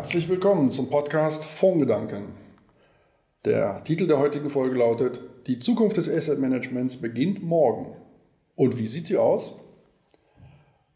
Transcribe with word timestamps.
Herzlich 0.00 0.30
willkommen 0.30 0.70
zum 0.70 0.88
Podcast 0.88 1.44
Fondsgedanken. 1.44 2.32
Der 3.44 3.84
Titel 3.84 4.06
der 4.06 4.18
heutigen 4.18 4.48
Folge 4.48 4.78
lautet: 4.78 5.20
Die 5.46 5.58
Zukunft 5.58 5.98
des 5.98 6.08
Asset 6.08 6.38
Managements 6.38 6.96
beginnt 6.96 7.42
morgen. 7.42 7.96
Und 8.56 8.78
wie 8.78 8.86
sieht 8.86 9.08
sie 9.08 9.18
aus? 9.18 9.52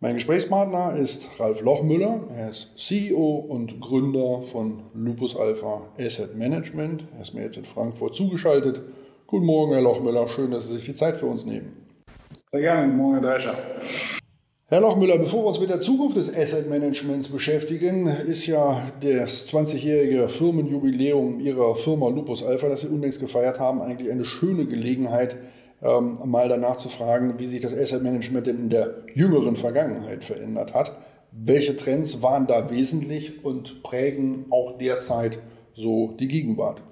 Mein 0.00 0.14
Gesprächspartner 0.14 0.96
ist 0.96 1.38
Ralf 1.38 1.60
Lochmüller. 1.60 2.28
Er 2.34 2.48
ist 2.48 2.78
CEO 2.78 3.44
und 3.46 3.78
Gründer 3.78 4.40
von 4.40 4.84
Lupus 4.94 5.36
Alpha 5.36 5.82
Asset 5.98 6.34
Management. 6.38 7.06
Er 7.14 7.20
ist 7.20 7.34
mir 7.34 7.42
jetzt 7.42 7.58
in 7.58 7.66
Frankfurt 7.66 8.14
zugeschaltet. 8.14 8.80
Guten 9.26 9.44
Morgen, 9.44 9.74
Herr 9.74 9.82
Lochmüller. 9.82 10.28
Schön, 10.28 10.50
dass 10.50 10.68
Sie 10.68 10.76
sich 10.76 10.86
die 10.86 10.94
Zeit 10.94 11.18
für 11.18 11.26
uns 11.26 11.44
nehmen. 11.44 11.76
Sehr 12.50 12.62
gerne. 12.62 12.86
Guten 12.86 12.96
Morgen, 12.96 13.20
Herr 13.20 13.32
Drescher. 13.32 13.54
Herr 14.74 14.80
Lochmüller, 14.80 15.18
bevor 15.18 15.44
wir 15.44 15.50
uns 15.50 15.60
mit 15.60 15.70
der 15.70 15.80
Zukunft 15.80 16.16
des 16.16 16.34
Asset 16.34 16.68
Managements 16.68 17.28
beschäftigen, 17.28 18.08
ist 18.08 18.48
ja 18.48 18.90
das 19.00 19.46
20-jährige 19.46 20.28
Firmenjubiläum 20.28 21.38
Ihrer 21.38 21.76
Firma 21.76 22.08
Lupus 22.08 22.42
Alpha, 22.42 22.68
das 22.68 22.80
Sie 22.80 22.88
unlängst 22.88 23.20
gefeiert 23.20 23.60
haben, 23.60 23.80
eigentlich 23.80 24.10
eine 24.10 24.24
schöne 24.24 24.66
Gelegenheit, 24.66 25.36
ähm, 25.80 26.18
mal 26.24 26.48
danach 26.48 26.76
zu 26.76 26.88
fragen, 26.88 27.38
wie 27.38 27.46
sich 27.46 27.60
das 27.60 27.72
Asset 27.72 28.02
Management 28.02 28.48
denn 28.48 28.58
in 28.58 28.68
der 28.68 29.04
jüngeren 29.14 29.54
Vergangenheit 29.54 30.24
verändert 30.24 30.74
hat. 30.74 30.98
Welche 31.30 31.76
Trends 31.76 32.20
waren 32.20 32.48
da 32.48 32.68
wesentlich 32.68 33.44
und 33.44 33.84
prägen 33.84 34.46
auch 34.50 34.76
derzeit 34.76 35.38
so 35.76 36.16
die 36.18 36.26
Gegenwart? 36.26 36.82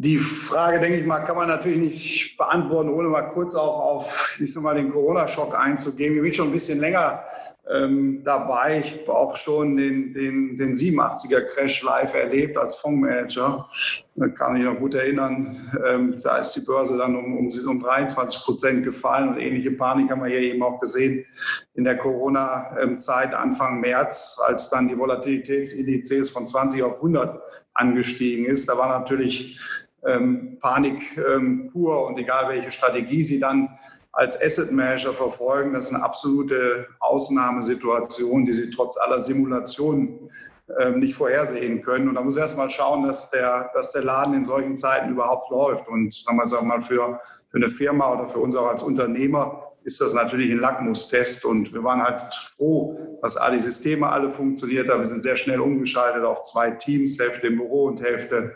Die 0.00 0.16
Frage, 0.16 0.78
denke 0.78 1.00
ich 1.00 1.06
mal, 1.06 1.18
kann 1.24 1.34
man 1.34 1.48
natürlich 1.48 1.78
nicht 1.80 2.36
beantworten, 2.36 2.88
ohne 2.88 3.08
mal 3.08 3.32
kurz 3.32 3.56
auch 3.56 3.80
auf 3.80 4.38
ich 4.40 4.52
sag 4.52 4.62
mal, 4.62 4.76
den 4.76 4.92
Corona-Schock 4.92 5.58
einzugehen. 5.58 6.14
Ich 6.14 6.22
bin 6.22 6.32
schon 6.32 6.46
ein 6.46 6.52
bisschen 6.52 6.78
länger 6.78 7.24
ähm, 7.68 8.22
dabei. 8.22 8.78
Ich 8.78 9.00
habe 9.00 9.12
auch 9.12 9.36
schon 9.36 9.76
den, 9.76 10.14
den, 10.14 10.56
den 10.56 10.72
87er-Crash 10.72 11.82
live 11.82 12.14
erlebt 12.14 12.56
als 12.56 12.76
Fondsmanager. 12.76 13.68
Da 14.14 14.28
kann 14.28 14.56
ich 14.56 14.62
noch 14.62 14.78
gut 14.78 14.94
erinnern. 14.94 15.76
Ähm, 15.84 16.20
da 16.22 16.38
ist 16.38 16.52
die 16.52 16.60
Börse 16.60 16.96
dann 16.96 17.16
um, 17.16 17.36
um, 17.36 17.50
um 17.66 17.80
23 17.80 18.40
Prozent 18.44 18.84
gefallen 18.84 19.30
und 19.30 19.38
ähnliche 19.38 19.72
Panik 19.72 20.12
haben 20.12 20.22
wir 20.22 20.28
hier 20.28 20.42
eben 20.42 20.62
auch 20.62 20.78
gesehen 20.78 21.26
in 21.74 21.82
der 21.82 21.98
Corona-Zeit 21.98 23.34
Anfang 23.34 23.80
März, 23.80 24.40
als 24.46 24.70
dann 24.70 24.86
die 24.86 24.96
Volatilitätsindizes 24.96 26.30
von 26.30 26.46
20 26.46 26.84
auf 26.84 26.98
100 26.98 27.42
angestiegen 27.74 28.46
ist. 28.46 28.68
Da 28.68 28.78
war 28.78 28.96
natürlich 29.00 29.58
ähm, 30.06 30.58
Panik 30.60 31.16
ähm, 31.18 31.70
pur 31.72 32.06
und 32.06 32.18
egal 32.18 32.48
welche 32.48 32.70
Strategie 32.70 33.22
Sie 33.22 33.40
dann 33.40 33.78
als 34.12 34.40
Asset 34.42 34.72
Manager 34.72 35.12
verfolgen, 35.12 35.74
das 35.74 35.86
ist 35.86 35.94
eine 35.94 36.02
absolute 36.02 36.86
Ausnahmesituation, 36.98 38.46
die 38.46 38.52
Sie 38.52 38.70
trotz 38.70 38.96
aller 38.96 39.20
Simulationen 39.20 40.30
ähm, 40.78 40.98
nicht 40.98 41.14
vorhersehen 41.14 41.82
können. 41.82 42.08
Und 42.08 42.16
da 42.16 42.20
muss 42.20 42.36
erst 42.36 42.56
mal 42.56 42.68
schauen, 42.68 43.06
dass 43.06 43.30
der, 43.30 43.70
dass 43.74 43.92
der 43.92 44.02
Laden 44.02 44.34
in 44.34 44.44
solchen 44.44 44.76
Zeiten 44.76 45.10
überhaupt 45.10 45.50
läuft. 45.50 45.88
Und 45.88 46.12
sagen 46.12 46.36
wir, 46.36 46.46
sagen 46.46 46.66
wir 46.66 46.76
mal, 46.76 46.82
für, 46.82 47.20
für 47.48 47.56
eine 47.56 47.68
Firma 47.68 48.12
oder 48.12 48.28
für 48.28 48.40
uns 48.40 48.54
auch 48.54 48.66
als 48.66 48.82
Unternehmer 48.82 49.64
ist 49.84 50.02
das 50.02 50.12
natürlich 50.12 50.50
ein 50.50 50.58
Lackmustest. 50.58 51.46
Und 51.46 51.72
wir 51.72 51.82
waren 51.84 52.02
halt 52.02 52.34
froh, 52.34 53.18
dass 53.22 53.38
alle 53.38 53.58
Systeme 53.60 54.08
alle 54.08 54.30
funktioniert 54.30 54.88
haben. 54.90 55.00
Wir 55.00 55.06
sind 55.06 55.22
sehr 55.22 55.36
schnell 55.36 55.60
umgeschaltet 55.60 56.24
auf 56.24 56.42
zwei 56.42 56.72
Teams, 56.72 57.18
Hälfte 57.18 57.46
im 57.46 57.56
Büro 57.56 57.84
und 57.84 58.02
Hälfte 58.02 58.54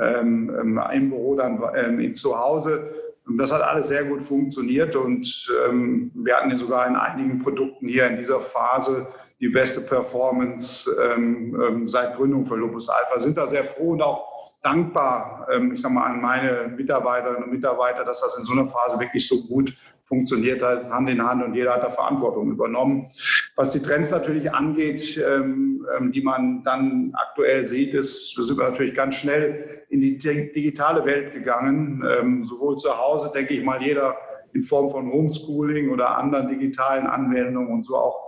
ähm, 0.00 0.50
ähm 0.60 0.80
im 0.92 1.10
Büro 1.10 1.34
dann 1.36 1.62
ähm, 1.74 2.14
zu 2.14 2.38
Hause. 2.38 2.90
Und 3.26 3.38
das 3.38 3.52
hat 3.52 3.62
alles 3.62 3.88
sehr 3.88 4.04
gut 4.04 4.22
funktioniert 4.22 4.94
und 4.94 5.48
ähm, 5.68 6.12
wir 6.14 6.36
hatten 6.36 6.50
ja 6.50 6.56
sogar 6.56 6.86
in 6.86 6.94
einigen 6.94 7.40
Produkten 7.40 7.88
hier 7.88 8.06
in 8.06 8.18
dieser 8.18 8.40
Phase 8.40 9.08
die 9.40 9.48
beste 9.48 9.80
Performance 9.80 10.88
ähm, 11.02 11.60
ähm, 11.60 11.88
seit 11.88 12.16
Gründung 12.16 12.46
von 12.46 12.60
Lupus 12.60 12.88
Alpha. 12.88 13.18
Sind 13.18 13.36
da 13.36 13.46
sehr 13.46 13.64
froh 13.64 13.90
und 13.90 14.02
auch 14.02 14.52
dankbar, 14.62 15.46
ich 15.72 15.80
sage 15.80 15.94
mal, 15.94 16.06
an 16.06 16.20
meine 16.20 16.66
Mitarbeiterinnen 16.76 17.44
und 17.44 17.52
Mitarbeiter, 17.52 18.04
dass 18.04 18.22
das 18.22 18.36
in 18.36 18.44
so 18.44 18.52
einer 18.52 18.66
Phase 18.66 18.98
wirklich 18.98 19.28
so 19.28 19.46
gut 19.46 19.72
funktioniert 20.06 20.62
halt 20.62 20.88
Hand 20.88 21.10
in 21.10 21.22
Hand 21.22 21.44
und 21.44 21.54
jeder 21.54 21.74
hat 21.74 21.82
da 21.82 21.90
Verantwortung 21.90 22.50
übernommen. 22.50 23.08
Was 23.56 23.72
die 23.72 23.82
Trends 23.82 24.12
natürlich 24.12 24.52
angeht, 24.52 25.18
ähm, 25.18 25.84
ähm, 25.96 26.12
die 26.12 26.22
man 26.22 26.62
dann 26.62 27.12
aktuell 27.14 27.66
sieht, 27.66 27.92
ist, 27.92 28.36
wir 28.38 28.44
sind 28.44 28.58
natürlich 28.58 28.94
ganz 28.94 29.16
schnell 29.16 29.84
in 29.88 30.00
die 30.00 30.16
digitale 30.16 31.04
Welt 31.04 31.34
gegangen. 31.34 32.04
Ähm, 32.08 32.44
sowohl 32.44 32.76
zu 32.76 32.96
Hause, 32.96 33.32
denke 33.34 33.54
ich 33.54 33.64
mal, 33.64 33.82
jeder 33.82 34.16
in 34.52 34.62
Form 34.62 34.90
von 34.90 35.10
Homeschooling 35.12 35.90
oder 35.90 36.16
anderen 36.16 36.48
digitalen 36.48 37.06
Anwendungen 37.06 37.72
und 37.72 37.84
so 37.84 37.96
auch 37.96 38.25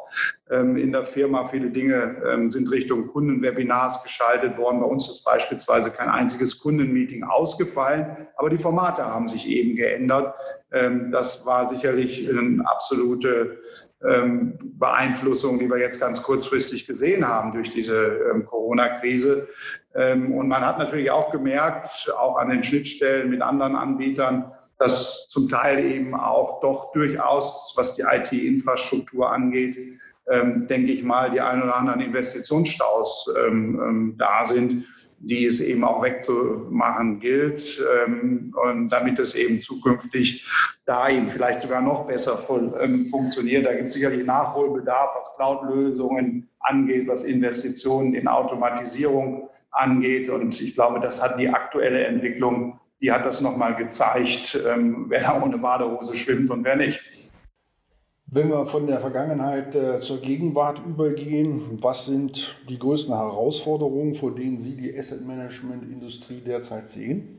ähm, 0.50 0.76
in 0.76 0.92
der 0.92 1.04
Firma. 1.04 1.46
Viele 1.46 1.70
Dinge 1.70 2.22
ähm, 2.26 2.48
sind 2.48 2.70
Richtung 2.70 3.08
Kundenwebinars 3.08 4.02
geschaltet 4.02 4.56
worden. 4.58 4.80
Bei 4.80 4.86
uns 4.86 5.08
ist 5.10 5.24
beispielsweise 5.24 5.90
kein 5.90 6.08
einziges 6.08 6.58
Kundenmeeting 6.60 7.24
ausgefallen, 7.24 8.28
aber 8.36 8.50
die 8.50 8.58
Formate 8.58 9.04
haben 9.04 9.26
sich 9.26 9.48
eben 9.48 9.76
geändert. 9.76 10.34
Ähm, 10.72 11.10
das 11.10 11.44
war 11.46 11.66
sicherlich 11.66 12.28
eine 12.28 12.68
absolute 12.68 13.58
Beeinflussung, 14.00 15.58
die 15.58 15.68
wir 15.68 15.78
jetzt 15.78 15.98
ganz 15.98 16.22
kurzfristig 16.22 16.86
gesehen 16.86 17.26
haben 17.26 17.50
durch 17.50 17.70
diese 17.70 18.44
Corona-Krise. 18.46 19.48
Und 19.92 20.46
man 20.46 20.64
hat 20.64 20.78
natürlich 20.78 21.10
auch 21.10 21.32
gemerkt, 21.32 22.08
auch 22.16 22.36
an 22.36 22.48
den 22.48 22.62
Schnittstellen 22.62 23.28
mit 23.28 23.42
anderen 23.42 23.74
Anbietern, 23.74 24.52
dass 24.78 25.28
zum 25.28 25.48
Teil 25.48 25.84
eben 25.84 26.14
auch 26.14 26.60
doch 26.60 26.92
durchaus, 26.92 27.72
was 27.76 27.96
die 27.96 28.02
IT-Infrastruktur 28.02 29.30
angeht, 29.30 29.98
ähm, 30.30 30.66
denke 30.66 30.92
ich 30.92 31.02
mal, 31.02 31.30
die 31.30 31.40
ein 31.40 31.62
oder 31.62 31.76
anderen 31.76 32.00
Investitionsstaus 32.00 33.32
ähm, 33.46 33.80
ähm, 33.82 34.14
da 34.18 34.44
sind, 34.44 34.84
die 35.20 35.44
es 35.46 35.60
eben 35.60 35.82
auch 35.82 36.02
wegzumachen 36.02 37.18
gilt, 37.18 37.82
ähm, 38.06 38.54
und 38.62 38.90
damit 38.90 39.18
es 39.18 39.34
eben 39.34 39.60
zukünftig 39.60 40.46
da 40.84 41.08
eben 41.08 41.28
vielleicht 41.28 41.62
sogar 41.62 41.80
noch 41.80 42.06
besser 42.06 42.38
voll, 42.38 42.72
ähm, 42.80 43.06
funktioniert. 43.06 43.66
Da 43.66 43.72
gibt 43.72 43.88
es 43.88 43.94
sicherlich 43.94 44.24
Nachholbedarf, 44.24 45.16
was 45.16 45.34
Cloud-Lösungen 45.36 46.48
angeht, 46.60 47.08
was 47.08 47.24
Investitionen 47.24 48.14
in 48.14 48.28
Automatisierung 48.28 49.48
angeht. 49.70 50.28
Und 50.28 50.60
ich 50.60 50.74
glaube, 50.74 51.00
das 51.00 51.22
hat 51.22 51.38
die 51.38 51.48
aktuelle 51.48 52.04
Entwicklung 52.04 52.78
die 53.00 53.12
hat 53.12 53.24
das 53.24 53.40
nochmal 53.40 53.76
gezeigt, 53.76 54.58
ähm, 54.66 55.06
wer 55.08 55.20
da 55.20 55.42
ohne 55.42 55.58
Badehose 55.58 56.16
schwimmt 56.16 56.50
und 56.50 56.64
wer 56.64 56.76
nicht. 56.76 57.00
Wenn 58.30 58.50
wir 58.50 58.66
von 58.66 58.86
der 58.86 59.00
Vergangenheit 59.00 59.74
äh, 59.74 60.00
zur 60.00 60.20
Gegenwart 60.20 60.82
übergehen, 60.86 61.78
was 61.80 62.06
sind 62.06 62.56
die 62.68 62.78
größten 62.78 63.14
Herausforderungen, 63.14 64.14
vor 64.14 64.34
denen 64.34 64.60
Sie 64.60 64.76
die 64.76 64.98
Asset 64.98 65.26
Management 65.26 65.84
Industrie 65.84 66.42
derzeit 66.44 66.90
sehen? 66.90 67.38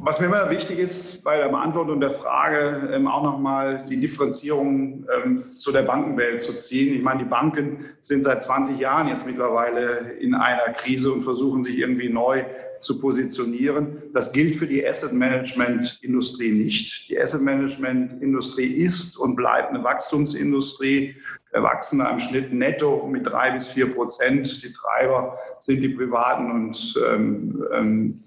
Was 0.00 0.20
mir 0.20 0.26
immer 0.26 0.50
wichtig 0.50 0.78
ist 0.78 1.22
bei 1.24 1.36
der 1.36 1.48
Beantwortung 1.48 2.00
der 2.00 2.10
Frage, 2.10 2.90
ähm, 2.92 3.06
auch 3.06 3.22
nochmal 3.22 3.86
die 3.88 3.98
Differenzierung 3.98 5.06
ähm, 5.24 5.42
zu 5.52 5.72
der 5.72 5.82
Bankenwelt 5.82 6.42
zu 6.42 6.58
ziehen. 6.58 6.94
Ich 6.94 7.02
meine, 7.02 7.24
die 7.24 7.28
Banken 7.28 7.84
sind 8.00 8.24
seit 8.24 8.42
20 8.42 8.78
Jahren 8.78 9.08
jetzt 9.08 9.26
mittlerweile 9.26 10.12
in 10.20 10.34
einer 10.34 10.72
Krise 10.74 11.12
und 11.12 11.22
versuchen 11.22 11.64
sich 11.64 11.78
irgendwie 11.78 12.08
neu 12.08 12.44
zu 12.80 13.00
positionieren. 13.00 14.02
Das 14.12 14.32
gilt 14.32 14.56
für 14.56 14.66
die 14.66 14.86
Asset 14.86 15.12
Management 15.12 15.98
Industrie 16.02 16.52
nicht. 16.52 17.08
Die 17.08 17.20
Asset 17.20 17.42
Management 17.42 18.22
Industrie 18.22 18.72
ist 18.72 19.16
und 19.16 19.36
bleibt 19.36 19.70
eine 19.70 19.82
Wachstumsindustrie. 19.82 21.16
Wir 21.52 21.62
wachsen 21.62 22.00
im 22.00 22.18
Schnitt 22.18 22.52
netto 22.52 23.06
mit 23.06 23.26
drei 23.26 23.52
bis 23.52 23.68
vier 23.68 23.94
Prozent. 23.94 24.62
Die 24.62 24.72
Treiber 24.72 25.38
sind 25.58 25.80
die 25.80 25.88
privaten 25.88 26.50
und 26.50 26.94
ähm, 27.06 27.64
ähm, 27.72 28.20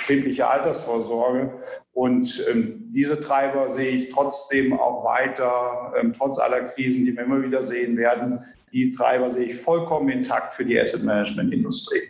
betriebliche 0.00 0.48
Altersvorsorge. 0.48 1.52
Und 1.92 2.44
ähm, 2.48 2.92
diese 2.92 3.18
Treiber 3.18 3.70
sehe 3.70 3.90
ich 3.90 4.12
trotzdem 4.12 4.72
auch 4.72 5.04
weiter, 5.04 5.92
ähm, 5.98 6.14
trotz 6.16 6.38
aller 6.38 6.64
Krisen, 6.64 7.04
die 7.04 7.16
wir 7.16 7.24
immer 7.24 7.42
wieder 7.42 7.62
sehen 7.62 7.96
werden. 7.96 8.38
Die 8.72 8.94
Treiber 8.94 9.30
sehe 9.30 9.46
ich 9.46 9.56
vollkommen 9.56 10.08
intakt 10.08 10.54
für 10.54 10.64
die 10.64 10.78
Asset 10.78 11.02
Management 11.02 11.52
Industrie. 11.52 12.02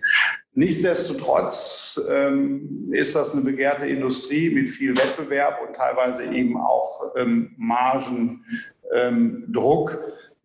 Nichtsdestotrotz 0.59 2.01
ähm, 2.11 2.91
ist 2.91 3.15
das 3.15 3.33
eine 3.33 3.43
begehrte 3.43 3.87
Industrie 3.87 4.51
mit 4.51 4.71
viel 4.71 4.91
Wettbewerb 4.97 5.61
und 5.65 5.77
teilweise 5.77 6.25
eben 6.25 6.57
auch 6.57 7.15
ähm, 7.15 7.55
Margendruck. 7.57 8.43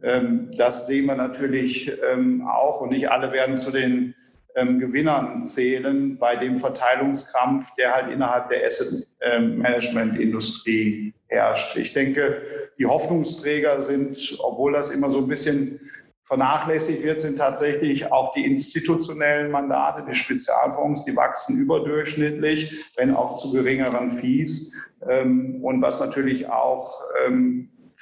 Ähm, 0.03 0.51
das 0.55 0.85
sehen 0.85 1.07
wir 1.07 1.15
natürlich 1.15 1.91
ähm, 2.07 2.45
auch 2.47 2.81
und 2.81 2.91
nicht 2.91 3.09
alle 3.09 3.31
werden 3.31 3.57
zu 3.57 3.71
den 3.71 4.13
ähm, 4.53 4.77
Gewinnern 4.77 5.47
zählen 5.47 6.19
bei 6.19 6.35
dem 6.35 6.59
Verteilungskampf, 6.59 7.73
der 7.73 7.95
halt 7.95 8.13
innerhalb 8.13 8.49
der 8.49 8.67
Asset 8.67 9.07
ähm, 9.19 9.57
Management 9.57 10.19
Industrie 10.19 11.15
herrscht. 11.25 11.75
Ich 11.75 11.91
denke, 11.93 12.43
die 12.77 12.85
Hoffnungsträger 12.85 13.81
sind, 13.81 14.37
obwohl 14.43 14.73
das 14.73 14.91
immer 14.91 15.09
so 15.09 15.17
ein 15.17 15.27
bisschen 15.27 15.79
vernachlässigt 16.25 17.03
wird, 17.03 17.21
sind 17.21 17.37
tatsächlich 17.37 18.11
auch 18.11 18.33
die 18.33 18.45
institutionellen 18.45 19.51
Mandate, 19.51 20.03
die 20.07 20.15
Spezialfonds, 20.15 21.05
die 21.05 21.15
wachsen 21.15 21.59
überdurchschnittlich, 21.59 22.91
wenn 22.95 23.13
auch 23.13 23.35
zu 23.35 23.51
geringeren 23.51 24.11
Fees. 24.11 24.75
Ähm, 25.07 25.63
und 25.63 25.81
was 25.81 25.99
natürlich 25.99 26.47
auch 26.47 27.03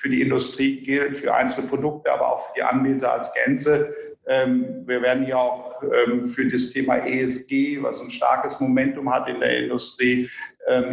für 0.02 0.10
die 0.10 0.22
Industrie 0.22 0.82
gilt, 0.82 1.16
für 1.16 1.34
einzelne 1.34 1.68
Produkte, 1.68 2.12
aber 2.12 2.34
auch 2.34 2.48
für 2.48 2.54
die 2.56 2.64
Anbieter 2.64 3.14
als 3.14 3.32
Gänze. 3.34 3.94
Ähm, 4.28 4.84
wir 4.88 5.02
werden 5.02 5.26
hier 5.26 5.38
auch 5.38 5.84
ähm, 5.84 6.26
für 6.26 6.48
das 6.48 6.72
Thema 6.72 6.98
ESG, 7.06 7.82
was 7.84 8.02
ein 8.02 8.10
starkes 8.10 8.60
Momentum 8.60 9.14
hat 9.14 9.28
in 9.28 9.40
der 9.40 9.60
Industrie, 9.60 10.24
ähm, 10.24 10.30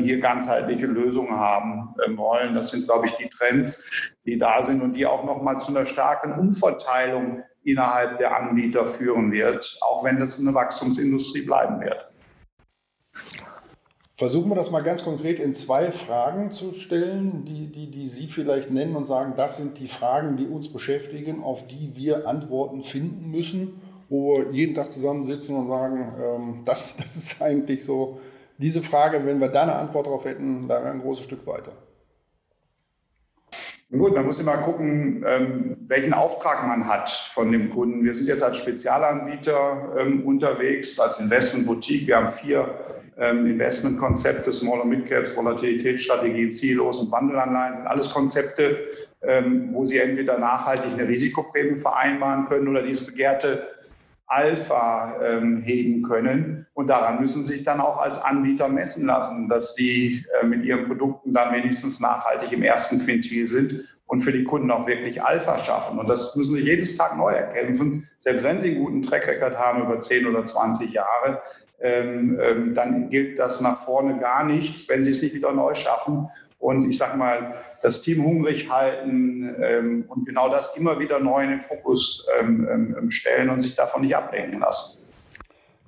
hier 0.01 0.19
ganzheitliche 0.21 0.87
Lösungen 0.87 1.39
haben 1.39 1.95
wollen. 2.17 2.55
Das 2.55 2.71
sind, 2.71 2.87
glaube 2.87 3.07
ich, 3.07 3.13
die 3.13 3.29
Trends, 3.29 3.89
die 4.25 4.39
da 4.39 4.63
sind 4.63 4.83
und 4.83 4.95
die 4.95 5.07
auch 5.07 5.25
nochmal 5.25 5.61
zu 5.61 5.69
einer 5.69 5.87
starken 5.87 6.33
Umverteilung 6.33 7.43
innerhalb 7.65 8.19
der 8.19 8.37
Anbieter 8.37 8.87
führen 8.87 9.31
wird, 9.31 9.79
auch 9.83 10.05
wenn 10.05 10.19
das 10.19 10.41
eine 10.41 10.55
Wachstumsindustrie 10.55 11.43
bleiben 11.43 11.81
wird. 11.81 12.09
Versuchen 14.17 14.51
wir 14.51 14.57
das 14.57 14.73
mal 14.73 14.83
ganz 14.83 15.05
konkret 15.05 15.39
in 15.39 15.55
zwei 15.55 15.93
Fragen 15.93 16.51
zu 16.51 16.73
stellen, 16.73 17.45
die, 17.45 17.71
die, 17.71 17.89
die 17.89 18.09
Sie 18.09 18.27
vielleicht 18.27 18.69
nennen 18.69 18.97
und 18.97 19.07
sagen, 19.07 19.35
das 19.37 19.59
sind 19.59 19.79
die 19.79 19.87
Fragen, 19.87 20.37
die 20.37 20.49
uns 20.49 20.73
beschäftigen, 20.73 21.41
auf 21.45 21.69
die 21.69 21.93
wir 21.95 22.27
Antworten 22.27 22.83
finden 22.83 23.31
müssen, 23.31 23.81
wo 24.09 24.39
wir 24.39 24.51
jeden 24.51 24.75
Tag 24.75 24.91
zusammensitzen 24.91 25.55
und 25.55 25.69
sagen, 25.69 26.15
ähm, 26.21 26.63
das, 26.65 26.97
das 26.97 27.15
ist 27.15 27.41
eigentlich 27.41 27.85
so, 27.85 28.19
diese 28.59 28.83
Frage, 28.83 29.25
wenn 29.25 29.41
wir 29.41 29.49
da 29.49 29.63
eine 29.63 29.77
Antwort 29.77 30.07
darauf 30.07 30.25
hätten, 30.25 30.69
wären 30.69 30.85
wir 30.85 30.91
ein 30.91 31.01
großes 31.01 31.25
Stück 31.25 31.47
weiter. 31.47 31.73
Gut, 33.91 34.15
man 34.15 34.27
muss 34.27 34.39
immer 34.39 34.59
gucken, 34.59 35.25
ähm, 35.27 35.77
welchen 35.87 36.13
Auftrag 36.13 36.67
man 36.67 36.87
hat 36.87 37.09
von 37.09 37.51
dem 37.51 37.71
Kunden. 37.71 38.05
Wir 38.05 38.13
sind 38.13 38.27
jetzt 38.27 38.43
als 38.43 38.59
Spezialanbieter 38.59 39.95
ähm, 39.99 40.27
unterwegs, 40.27 41.01
als 41.01 41.19
Investmentboutique. 41.21 42.07
Wir 42.07 42.17
haben 42.17 42.31
vier 42.31 42.69
ähm, 43.17 43.47
Investmentkonzepte, 43.47 44.53
Small- 44.53 44.81
und 44.81 44.91
Mid-Caps, 44.91 45.35
Volatilitätsstrategien, 45.35 46.53
Ziellos 46.53 47.01
und 47.01 47.11
Wandelanleihen 47.11 47.77
sind 47.77 47.87
alles 47.87 48.13
Konzepte, 48.13 48.79
wo 49.73 49.85
Sie 49.85 49.99
entweder 49.99 50.39
nachhaltig 50.39 50.93
eine 50.93 51.09
Risikoprämie 51.09 51.81
vereinbaren 51.81 52.47
können 52.47 52.69
oder 52.69 52.83
dieses 52.83 53.05
begehrte 53.05 53.67
Alpha 54.29 55.17
ähm, 55.23 55.63
heben 55.63 56.03
können. 56.03 56.67
Und 56.75 56.89
daran 56.89 57.21
müssen 57.21 57.45
Sie 57.45 57.55
sich 57.55 57.65
dann 57.65 57.81
auch 57.81 57.99
als 57.99 58.23
Anbieter 58.23 58.69
messen 58.69 59.07
lassen, 59.07 59.49
dass 59.49 59.75
Sie 59.75 60.25
äh, 60.41 60.47
mit 60.47 60.65
Ihren 60.65 60.87
Produkten 60.87 61.33
dann 61.33 61.53
wenigstens 61.55 61.99
nachhaltig 61.99 62.53
im 62.53 62.63
ersten 62.63 63.05
Quintil 63.05 63.49
sind 63.49 63.85
und 64.07 64.21
für 64.21 64.33
die 64.33 64.45
Kunden 64.45 64.71
auch 64.71 64.87
wirklich 64.87 65.23
Alpha 65.23 65.59
schaffen. 65.59 65.99
Und 65.99 66.09
das 66.09 66.37
müssen 66.37 66.55
Sie 66.55 66.61
jedes 66.61 66.97
Tag 66.97 67.17
neu 67.17 67.33
erkämpfen. 67.33 68.09
Selbst 68.19 68.45
wenn 68.45 68.61
Sie 68.61 68.71
einen 68.71 68.85
guten 68.85 69.03
Track 69.03 69.27
Record 69.27 69.59
haben 69.59 69.83
über 69.83 70.01
10 70.01 70.27
oder 70.27 70.45
20 70.45 70.93
Jahre, 70.93 71.43
ähm, 71.81 72.39
ähm, 72.43 72.75
dann 72.75 73.09
gilt 73.09 73.39
das 73.39 73.61
nach 73.61 73.85
vorne 73.85 74.19
gar 74.19 74.45
nichts, 74.45 74.89
wenn 74.89 75.05
sie 75.05 75.11
es 75.11 75.23
nicht 75.23 75.35
wieder 75.35 75.53
neu 75.53 75.75
schaffen. 75.75 76.29
Und 76.59 76.91
ich 76.91 76.99
sage 76.99 77.17
mal, 77.17 77.55
das 77.83 78.03
Team 78.03 78.25
hungrig 78.25 78.69
halten 78.69 79.55
ähm, 79.63 80.05
und 80.09 80.27
genau 80.27 80.49
das 80.49 80.77
immer 80.77 80.99
wieder 80.99 81.21
neu 81.21 81.45
in 81.45 81.51
den 81.51 81.61
Fokus 81.61 82.27
ähm, 82.41 82.95
ähm, 82.99 83.11
stellen 83.11 83.51
und 83.51 83.61
sich 83.61 83.75
davon 83.75 84.03
nicht 84.03 84.17
ablenken 84.17 84.61
lassen. 84.61 85.13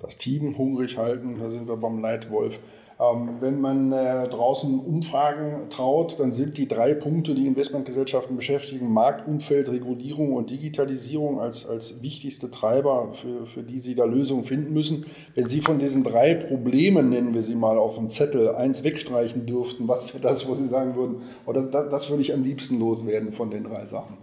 Das 0.01 0.17
Team 0.17 0.57
hungrig 0.57 0.97
halten, 0.97 1.37
da 1.39 1.49
sind 1.49 1.67
wir 1.67 1.75
beim 1.75 1.99
Leitwolf. 2.01 2.59
Ähm, 3.01 3.37
wenn 3.39 3.59
man 3.59 3.91
äh, 3.91 4.27
draußen 4.27 4.79
Umfragen 4.79 5.71
traut, 5.71 6.19
dann 6.19 6.31
sind 6.31 6.59
die 6.59 6.67
drei 6.67 6.93
Punkte, 6.93 7.33
die 7.33 7.47
Investmentgesellschaften 7.47 8.35
beschäftigen, 8.35 8.93
Marktumfeld, 8.93 9.69
Regulierung 9.69 10.33
und 10.33 10.51
Digitalisierung 10.51 11.39
als, 11.39 11.67
als 11.67 12.03
wichtigste 12.03 12.51
Treiber, 12.51 13.13
für, 13.13 13.47
für 13.47 13.63
die 13.63 13.79
Sie 13.79 13.95
da 13.95 14.05
Lösungen 14.05 14.43
finden 14.43 14.73
müssen. 14.73 15.03
Wenn 15.33 15.47
Sie 15.47 15.61
von 15.61 15.79
diesen 15.79 16.03
drei 16.03 16.35
Problemen, 16.35 17.09
nennen 17.09 17.33
wir 17.33 17.41
sie 17.41 17.55
mal 17.55 17.79
auf 17.79 17.95
dem 17.95 18.07
Zettel, 18.07 18.49
eins 18.49 18.83
wegstreichen 18.83 19.47
dürften, 19.47 19.87
was 19.87 20.13
wäre 20.13 20.21
das, 20.21 20.47
wo 20.47 20.53
Sie 20.53 20.67
sagen 20.67 20.95
würden, 20.95 21.23
oder 21.47 21.63
das, 21.63 21.89
das 21.89 22.09
würde 22.11 22.21
ich 22.21 22.31
am 22.31 22.43
liebsten 22.43 22.79
loswerden 22.79 23.31
von 23.31 23.49
den 23.49 23.63
drei 23.63 23.83
Sachen? 23.87 24.17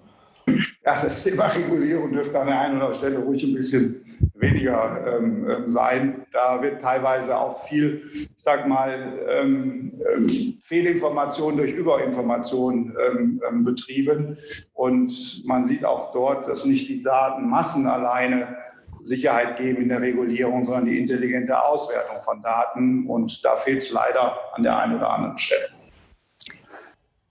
Ja, 0.85 1.03
das 1.03 1.25
Thema 1.25 1.49
Regulierung 1.49 2.13
dürfte 2.13 2.39
an 2.39 2.47
der 2.47 2.61
einen 2.61 2.77
oder 2.77 2.87
anderen 2.87 2.95
Stelle 2.95 3.19
ruhig 3.19 3.43
ein 3.43 3.55
bisschen 3.55 4.05
weniger 4.41 5.05
ähm, 5.07 5.49
ähm, 5.49 5.69
sein. 5.69 6.27
Da 6.33 6.63
wird 6.63 6.81
teilweise 6.81 7.37
auch 7.39 7.65
viel, 7.67 8.03
ich 8.15 8.31
sag 8.37 8.67
mal, 8.67 9.19
ähm, 9.29 10.01
ähm 10.17 10.59
Fehlinformation 10.65 11.57
durch 11.57 11.73
Überinformation 11.73 12.97
ähm, 12.99 13.43
ähm, 13.49 13.65
betrieben. 13.65 14.39
Und 14.75 15.43
man 15.47 15.67
sieht 15.67 15.85
auch 15.85 16.13
dort, 16.13 16.49
dass 16.49 16.65
nicht 16.65 16.89
die 16.89 17.03
Datenmassen 17.03 17.87
alleine 17.87 18.57
Sicherheit 19.01 19.57
geben 19.57 19.83
in 19.83 19.89
der 19.89 20.01
Regulierung, 20.01 20.65
sondern 20.65 20.87
die 20.87 20.99
intelligente 20.99 21.63
Auswertung 21.63 22.21
von 22.23 22.43
Daten. 22.43 23.07
Und 23.07 23.45
da 23.45 23.57
fehlt 23.57 23.79
es 23.79 23.93
leider 23.93 24.37
an 24.53 24.63
der 24.63 24.79
einen 24.79 24.97
oder 24.97 25.11
anderen 25.11 25.39
Stelle. 25.39 25.78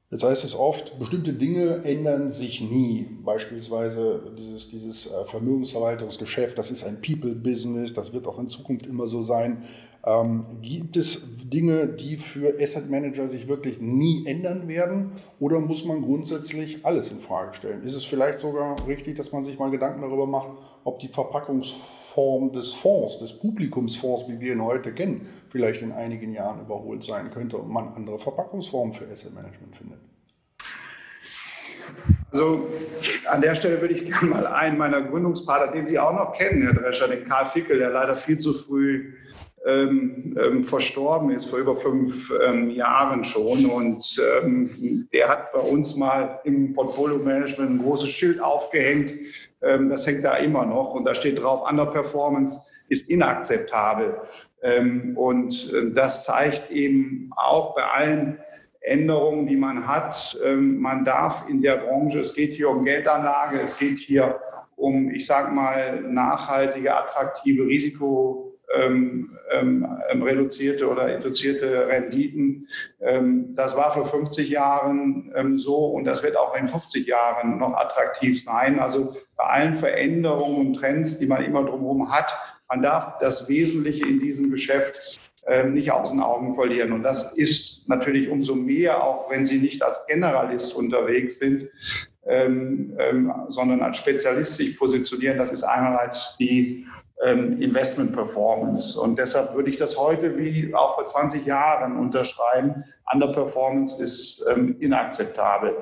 Jetzt 0.10 0.24
heißt 0.24 0.46
es 0.46 0.56
oft, 0.56 0.98
bestimmte 1.00 1.34
Dinge 1.34 1.84
ändern 1.84 2.32
sich 2.32 2.62
nie. 2.62 3.10
Beispielsweise 3.26 4.34
dieses, 4.38 4.70
dieses 4.70 5.08
äh, 5.08 5.26
Vermögensverwaltungsgeschäft, 5.26 6.58
das 6.58 6.72
ist 6.72 6.86
ein 6.86 7.02
People-Business, 7.02 7.94
das 7.94 8.14
wird 8.14 8.26
auch 8.26 8.40
in 8.40 8.48
Zukunft 8.48 8.86
immer 8.88 9.08
so 9.08 9.24
sein. 9.24 9.64
Ähm, 10.06 10.46
gibt 10.62 10.96
es 10.96 11.24
Dinge, 11.44 11.88
die 11.88 12.16
für 12.16 12.54
Asset 12.58 12.90
Manager 12.90 13.30
sich 13.30 13.50
wirklich 13.50 13.82
nie 13.82 14.26
ändern 14.26 14.70
werden? 14.70 15.12
Oder 15.42 15.60
muss 15.60 15.84
man 15.84 16.02
grundsätzlich 16.02 16.86
alles 16.86 17.12
in 17.12 17.20
Frage 17.20 17.54
stellen? 17.54 17.84
Ist 17.84 17.96
es 17.96 18.06
vielleicht 18.06 18.40
sogar 18.40 18.88
richtig, 18.88 19.18
dass 19.18 19.34
man 19.34 19.44
sich 19.44 19.60
mal 19.60 19.72
Gedanken 19.72 20.02
darüber 20.02 20.26
macht, 20.26 20.52
ob 20.86 21.00
die 21.00 21.10
Verpackungsform 22.18 22.52
des 22.52 22.74
Fonds, 22.74 23.20
des 23.20 23.34
Publikumsfonds, 23.34 24.28
wie 24.28 24.40
wir 24.40 24.54
ihn 24.54 24.64
heute 24.64 24.92
kennen, 24.92 25.22
vielleicht 25.50 25.84
in 25.84 25.92
einigen 25.92 26.34
Jahren 26.34 26.62
überholt 26.62 27.04
sein 27.04 27.30
könnte 27.32 27.58
und 27.58 27.72
man 27.72 27.90
andere 27.90 28.18
Verpackungsformen 28.18 28.92
für 28.92 29.06
Asset 29.06 29.36
Management 29.36 29.76
findet? 29.76 30.00
Also 32.32 32.68
an 33.30 33.42
der 33.42 33.56
Stelle 33.56 33.80
würde 33.80 33.94
ich 33.94 34.06
gerne 34.06 34.28
mal 34.28 34.48
einen 34.48 34.78
meiner 34.78 35.02
Gründungspartner, 35.02 35.72
den 35.72 35.86
Sie 35.86 36.00
auch 36.00 36.12
noch 36.12 36.34
kennen, 36.34 36.64
Herr 36.64 36.74
Drescher, 36.74 37.08
den 37.08 37.24
Karl 37.24 37.46
Fickel, 37.46 37.78
der 37.78 37.92
leider 37.92 38.16
viel 38.16 38.38
zu 38.38 38.54
früh 38.54 39.14
ähm, 39.66 40.38
ähm, 40.42 40.64
verstorben 40.64 41.32
ist, 41.32 41.46
vor 41.46 41.60
über 41.60 41.76
fünf 41.76 42.34
ähm, 42.46 42.70
Jahren 42.72 43.24
schon. 43.24 43.66
Und 43.66 44.20
ähm, 44.42 45.08
der 45.14 45.30
hat 45.30 45.52
bei 45.52 45.60
uns 45.60 45.96
mal 45.96 46.40
im 46.44 46.74
Portfolio-Management 46.74 47.72
ein 47.72 47.80
großes 47.80 48.10
Schild 48.10 48.42
aufgehängt. 48.42 49.14
Ähm, 49.62 49.90
das 49.90 50.06
hängt 50.08 50.24
da 50.24 50.36
immer 50.36 50.66
noch 50.66 50.94
und 50.94 51.06
da 51.06 51.14
steht 51.14 51.42
drauf, 51.42 51.70
Underperformance 51.70 52.70
ist 52.90 53.10
inakzeptabel. 53.10 54.22
Ähm, 54.62 55.18
und 55.18 55.74
äh, 55.74 55.92
das 55.94 56.26
zeigt 56.26 56.72
eben 56.72 57.32
auch 57.36 57.76
bei 57.76 57.84
allen 57.84 58.40
Änderungen, 58.82 59.48
die 59.48 59.58
man 59.58 59.86
hat. 59.86 60.40
man 60.56 61.04
darf 61.04 61.50
in 61.50 61.62
der 61.62 61.76
Branche, 61.76 62.22
es 62.22 62.34
geht 62.34 62.54
hier 62.54 62.70
um 62.70 62.86
Geldanlage, 62.86 63.60
es 63.60 63.78
geht 63.78 63.98
hier 63.98 64.40
um, 64.78 65.12
ich 65.12 65.26
sage 65.26 65.52
mal, 65.52 66.00
nachhaltige, 66.04 66.96
attraktive 66.96 67.66
Risiko 67.66 68.47
ähm, 68.76 69.38
ähm, 69.50 69.88
ähm, 70.10 70.24
reduzierte 70.24 70.90
oder 70.90 71.16
induzierte 71.16 71.88
Renditen. 71.88 72.68
Ähm, 73.00 73.56
das 73.56 73.78
war 73.78 73.94
vor 73.94 74.06
50 74.06 74.50
Jahren 74.50 75.32
ähm, 75.36 75.58
so 75.58 75.86
und 75.86 76.04
das 76.04 76.22
wird 76.22 76.36
auch 76.36 76.56
in 76.56 76.68
50 76.68 77.08
Jahren 77.08 77.58
noch 77.60 77.74
attraktiv 77.74 78.44
sein. 78.44 78.80
Also 78.80 79.16
bei 79.38 79.46
allen 79.46 79.76
Veränderungen 79.76 80.68
und 80.68 80.74
Trends, 80.74 81.18
die 81.18 81.28
man 81.28 81.46
immer 81.46 81.64
drumherum 81.64 82.12
hat, 82.12 82.34
man 82.68 82.82
darf 82.82 83.20
das 83.20 83.48
Wesentliche 83.48 84.06
in 84.06 84.20
diesem 84.20 84.52
Geschäft 84.52 85.22
ähm, 85.48 85.74
nicht 85.74 85.92
aus 85.92 86.12
den 86.12 86.20
Augen 86.20 86.54
verlieren. 86.54 86.92
Und 86.92 87.04
das 87.04 87.32
ist 87.38 87.88
natürlich 87.88 88.30
umso 88.30 88.54
mehr, 88.56 89.02
auch 89.02 89.32
wenn 89.32 89.46
Sie 89.46 89.60
nicht 89.60 89.82
als 89.82 90.06
Generalist 90.08 90.76
unterwegs 90.76 91.40
sind, 91.40 91.70
ähm, 92.26 92.98
ähm, 93.00 93.34
sondern 93.48 93.82
als 93.82 93.98
Spezialist 94.00 94.56
sich 94.56 94.78
positionieren. 94.78 95.38
Das 95.38 95.54
ist 95.54 95.64
einerseits 95.64 96.36
die 96.36 96.86
Investment 97.26 98.14
Performance. 98.14 99.00
Und 99.00 99.18
deshalb 99.18 99.56
würde 99.56 99.72
ich 99.72 99.78
das 99.78 99.98
heute 99.98 100.38
wie 100.38 100.74
auch 100.76 100.94
vor 100.94 101.06
20 101.06 101.48
Jahren 101.48 101.98
unterschreiben. 101.98 102.84
Underperformance 103.12 104.04
ist 104.04 104.46
ähm, 104.48 104.76
inakzeptabel. 104.80 105.78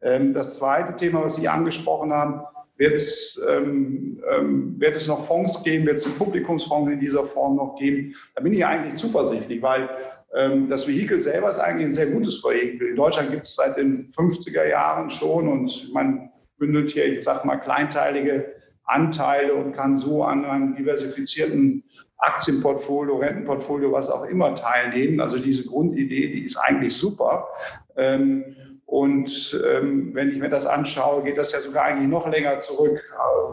Ähm, 0.00 0.32
das 0.32 0.58
zweite 0.58 0.96
Thema, 0.96 1.24
was 1.24 1.36
Sie 1.36 1.46
angesprochen 1.46 2.12
haben, 2.12 2.40
wird 2.78 2.94
es, 2.94 3.44
ähm, 3.50 4.22
ähm, 4.30 4.76
wird 4.78 4.96
es 4.96 5.08
noch 5.08 5.26
Fonds 5.26 5.62
geben, 5.64 5.84
wird 5.86 5.98
es 5.98 6.06
einen 6.06 6.16
Publikumsfonds 6.16 6.90
in 6.92 7.00
dieser 7.00 7.24
Form 7.24 7.56
noch 7.56 7.76
geben? 7.76 8.14
Da 8.34 8.42
bin 8.42 8.52
ich 8.52 8.64
eigentlich 8.64 8.96
zuversichtlich, 8.96 9.60
weil 9.60 9.90
ähm, 10.34 10.70
das 10.70 10.86
Vehikel 10.86 11.20
selber 11.20 11.50
ist 11.50 11.58
eigentlich 11.58 11.86
ein 11.86 11.92
sehr 11.92 12.06
gutes 12.06 12.42
Vehikel. 12.44 12.88
In 12.88 12.96
Deutschland 12.96 13.30
gibt 13.30 13.46
es 13.46 13.56
seit 13.56 13.76
den 13.76 14.08
50er 14.10 14.64
Jahren 14.64 15.10
schon 15.10 15.48
und 15.48 15.92
man 15.92 16.30
bündelt 16.56 16.92
hier, 16.92 17.06
ich 17.06 17.24
sag 17.24 17.44
mal, 17.44 17.56
kleinteilige 17.56 18.54
Anteile 18.88 19.54
und 19.54 19.72
kann 19.72 19.96
so 19.96 20.24
an 20.24 20.44
einem 20.44 20.74
diversifizierten 20.74 21.84
Aktienportfolio, 22.18 23.16
Rentenportfolio, 23.16 23.92
was 23.92 24.10
auch 24.10 24.24
immer 24.24 24.54
teilnehmen. 24.54 25.20
Also 25.20 25.38
diese 25.38 25.64
Grundidee, 25.66 26.28
die 26.28 26.44
ist 26.44 26.56
eigentlich 26.56 26.96
super. 26.96 27.48
Ähm, 27.96 28.56
und 28.86 29.60
ähm, 29.70 30.14
wenn 30.14 30.30
ich 30.30 30.38
mir 30.38 30.48
das 30.48 30.66
anschaue, 30.66 31.22
geht 31.22 31.38
das 31.38 31.52
ja 31.52 31.60
sogar 31.60 31.84
eigentlich 31.84 32.08
noch 32.08 32.26
länger 32.26 32.58
zurück 32.58 32.98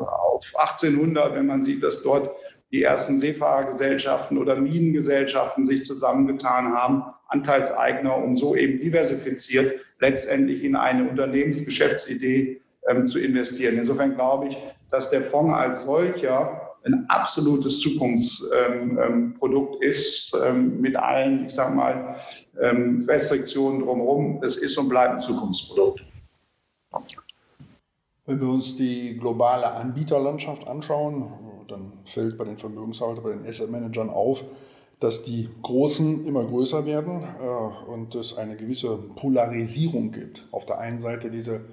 auf 0.05 0.45
1800, 0.55 1.35
wenn 1.35 1.45
man 1.45 1.61
sieht, 1.61 1.83
dass 1.83 2.03
dort 2.03 2.31
die 2.71 2.83
ersten 2.83 3.19
Seefahrergesellschaften 3.19 4.37
oder 4.37 4.55
Minengesellschaften 4.55 5.65
sich 5.65 5.83
zusammengetan 5.83 6.73
haben 6.73 7.03
Anteilseigner, 7.27 8.17
um 8.17 8.35
so 8.35 8.55
eben 8.55 8.79
diversifiziert 8.79 9.79
letztendlich 9.99 10.63
in 10.63 10.75
eine 10.75 11.09
Unternehmensgeschäftsidee 11.09 12.61
ähm, 12.87 13.05
zu 13.05 13.19
investieren. 13.19 13.77
Insofern 13.77 14.15
glaube 14.15 14.49
ich, 14.49 14.57
dass 14.95 15.09
der 15.09 15.23
Fonds 15.23 15.53
als 15.53 15.83
solcher 15.83 16.61
ein 16.85 17.05
absolutes 17.09 17.81
Zukunftsprodukt 17.81 19.83
ist, 19.83 20.33
ähm, 20.41 20.79
mit 20.79 20.95
allen, 20.95 21.47
ich 21.47 21.53
sage 21.53 21.75
mal, 21.75 22.15
ähm, 22.61 23.03
Restriktionen 23.07 23.81
drumherum. 23.81 24.41
Es 24.43 24.57
ist 24.57 24.77
und 24.77 24.87
bleibt 24.87 25.15
ein 25.15 25.21
Zukunftsprodukt. 25.21 26.01
Wenn 28.25 28.39
wir 28.39 28.47
uns 28.47 28.77
die 28.77 29.17
globale 29.17 29.73
Anbieterlandschaft 29.73 30.67
anschauen, 30.67 31.33
dann 31.67 31.91
fällt 32.05 32.37
bei 32.37 32.45
den 32.45 32.57
Vermögenshaltern, 32.57 33.23
bei 33.23 33.31
den 33.31 33.45
Asset 33.45 33.71
Managern 33.71 34.09
auf, 34.09 34.43
dass 34.99 35.23
die 35.23 35.49
Großen 35.61 36.23
immer 36.23 36.45
größer 36.45 36.85
werden 36.85 37.21
äh, 37.21 37.91
und 37.91 38.15
es 38.15 38.37
eine 38.37 38.55
gewisse 38.55 38.97
Polarisierung 38.97 40.11
gibt. 40.11 40.47
Auf 40.51 40.65
der 40.65 40.79
einen 40.79 41.01
Seite 41.01 41.29
diese 41.29 41.65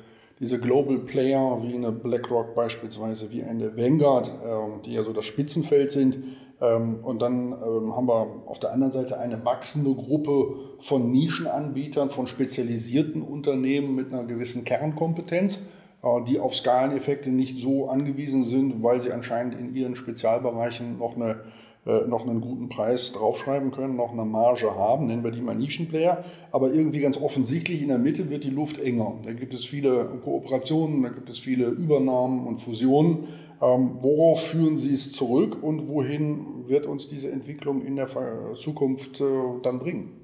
diese 0.42 0.58
Global 0.58 0.98
Player 0.98 1.62
wie 1.62 1.76
eine 1.76 1.92
BlackRock 1.92 2.56
beispielsweise, 2.56 3.30
wie 3.30 3.44
eine 3.44 3.76
Vanguard, 3.76 4.32
ähm, 4.44 4.82
die 4.84 4.92
ja 4.92 5.04
so 5.04 5.12
das 5.12 5.24
Spitzenfeld 5.24 5.92
sind. 5.92 6.18
Ähm, 6.60 6.98
und 7.04 7.22
dann 7.22 7.52
ähm, 7.52 7.94
haben 7.94 8.08
wir 8.08 8.42
auf 8.46 8.58
der 8.58 8.72
anderen 8.72 8.92
Seite 8.92 9.20
eine 9.20 9.44
wachsende 9.44 9.94
Gruppe 9.94 10.56
von 10.80 11.12
Nischenanbietern, 11.12 12.10
von 12.10 12.26
spezialisierten 12.26 13.22
Unternehmen 13.22 13.94
mit 13.94 14.12
einer 14.12 14.24
gewissen 14.24 14.64
Kernkompetenz, 14.64 15.60
äh, 16.02 16.24
die 16.26 16.40
auf 16.40 16.56
Skaleneffekte 16.56 17.30
nicht 17.30 17.60
so 17.60 17.88
angewiesen 17.88 18.44
sind, 18.44 18.82
weil 18.82 19.00
sie 19.00 19.12
anscheinend 19.12 19.54
in 19.54 19.72
ihren 19.76 19.94
Spezialbereichen 19.94 20.98
noch 20.98 21.14
eine 21.14 21.36
äh, 21.84 22.06
noch 22.06 22.26
einen 22.26 22.40
guten 22.40 22.68
Preis 22.68 23.12
draufschreiben 23.12 23.72
können, 23.72 23.96
noch 23.96 24.12
eine 24.12 24.24
Marge 24.24 24.76
haben, 24.76 25.08
nennen 25.08 25.24
wir 25.24 25.32
die 25.32 25.40
mal 25.40 25.56
Nischenplayer. 25.56 26.24
Aber 26.52 26.72
irgendwie 26.72 27.00
ganz 27.00 27.20
offensichtlich 27.20 27.82
in 27.82 27.88
der 27.88 27.98
Mitte 27.98 28.30
wird 28.30 28.44
die 28.44 28.50
Luft 28.50 28.80
enger. 28.80 29.14
Da 29.24 29.32
gibt 29.32 29.52
es 29.52 29.64
viele 29.64 30.04
Kooperationen, 30.22 31.02
da 31.02 31.08
gibt 31.08 31.28
es 31.28 31.40
viele 31.40 31.66
Übernahmen 31.66 32.46
und 32.46 32.58
Fusionen. 32.58 33.24
Ähm, 33.60 33.98
worauf 34.00 34.48
führen 34.48 34.76
Sie 34.76 34.94
es 34.94 35.12
zurück 35.12 35.62
und 35.62 35.88
wohin 35.88 36.68
wird 36.68 36.86
uns 36.86 37.08
diese 37.08 37.30
Entwicklung 37.30 37.84
in 37.84 37.96
der 37.96 38.08
Zukunft 38.56 39.20
äh, 39.20 39.24
dann 39.62 39.80
bringen? 39.80 40.22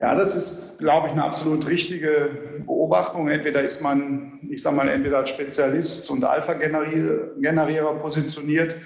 Ja, 0.00 0.14
das 0.14 0.36
ist, 0.36 0.78
glaube 0.78 1.06
ich, 1.06 1.12
eine 1.12 1.24
absolut 1.24 1.66
richtige 1.66 2.62
Beobachtung. 2.66 3.28
Entweder 3.28 3.62
ist 3.62 3.80
man, 3.82 4.40
ich 4.50 4.62
sage 4.62 4.76
mal, 4.76 4.88
entweder 4.88 5.18
als 5.18 5.30
Spezialist 5.30 6.10
und 6.10 6.22
Alpha-Generierer 6.22 7.94
positioniert 7.94 8.76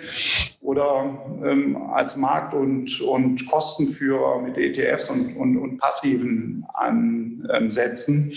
oder 0.71 1.19
ähm, 1.45 1.91
als 1.93 2.17
Markt- 2.17 2.55
und, 2.55 3.01
und 3.01 3.45
Kostenführer 3.51 4.41
mit 4.41 4.57
ETFs 4.57 5.11
und, 5.11 5.37
und, 5.37 5.57
und 5.59 5.79
passiven 5.79 6.65
Ansätzen 6.75 8.33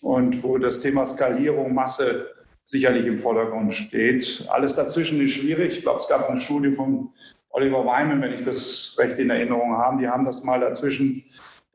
und 0.00 0.42
wo 0.42 0.56
das 0.56 0.80
Thema 0.80 1.04
Skalierung, 1.04 1.74
Masse 1.74 2.30
sicherlich 2.64 3.04
im 3.04 3.18
Vordergrund 3.18 3.74
steht. 3.74 4.46
Alles 4.48 4.74
dazwischen 4.74 5.20
ist 5.20 5.32
schwierig. 5.32 5.76
Ich 5.76 5.82
glaube, 5.82 5.98
es 5.98 6.08
gab 6.08 6.30
eine 6.30 6.40
Studie 6.40 6.74
von 6.74 7.10
Oliver 7.50 7.84
Wyman, 7.84 8.22
wenn 8.22 8.32
ich 8.32 8.46
das 8.46 8.96
recht 8.98 9.18
in 9.18 9.28
Erinnerung 9.28 9.76
habe. 9.76 9.98
Die 10.00 10.08
haben 10.08 10.24
das 10.24 10.42
mal 10.42 10.60
dazwischen 10.60 11.22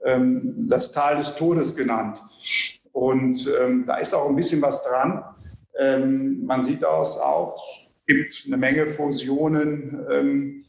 ähm, 0.04 0.66
das 0.68 0.92
Tal 0.92 1.18
des 1.18 1.36
Todes 1.36 1.76
genannt. 1.76 2.20
Und 2.94 3.48
ähm, 3.62 3.86
da 3.86 3.98
ist 3.98 4.16
auch 4.16 4.28
ein 4.28 4.36
bisschen 4.36 4.64
was 4.64 4.84
dran. 4.84 5.24
Ähm, 5.78 6.46
man 6.46 6.64
sieht 6.64 6.84
aus 6.84 7.20
auch, 7.20 7.64
gibt 8.10 8.44
eine 8.48 8.58
Menge 8.58 8.88
Fusionen, 8.88 10.06
ähm, 10.12 10.66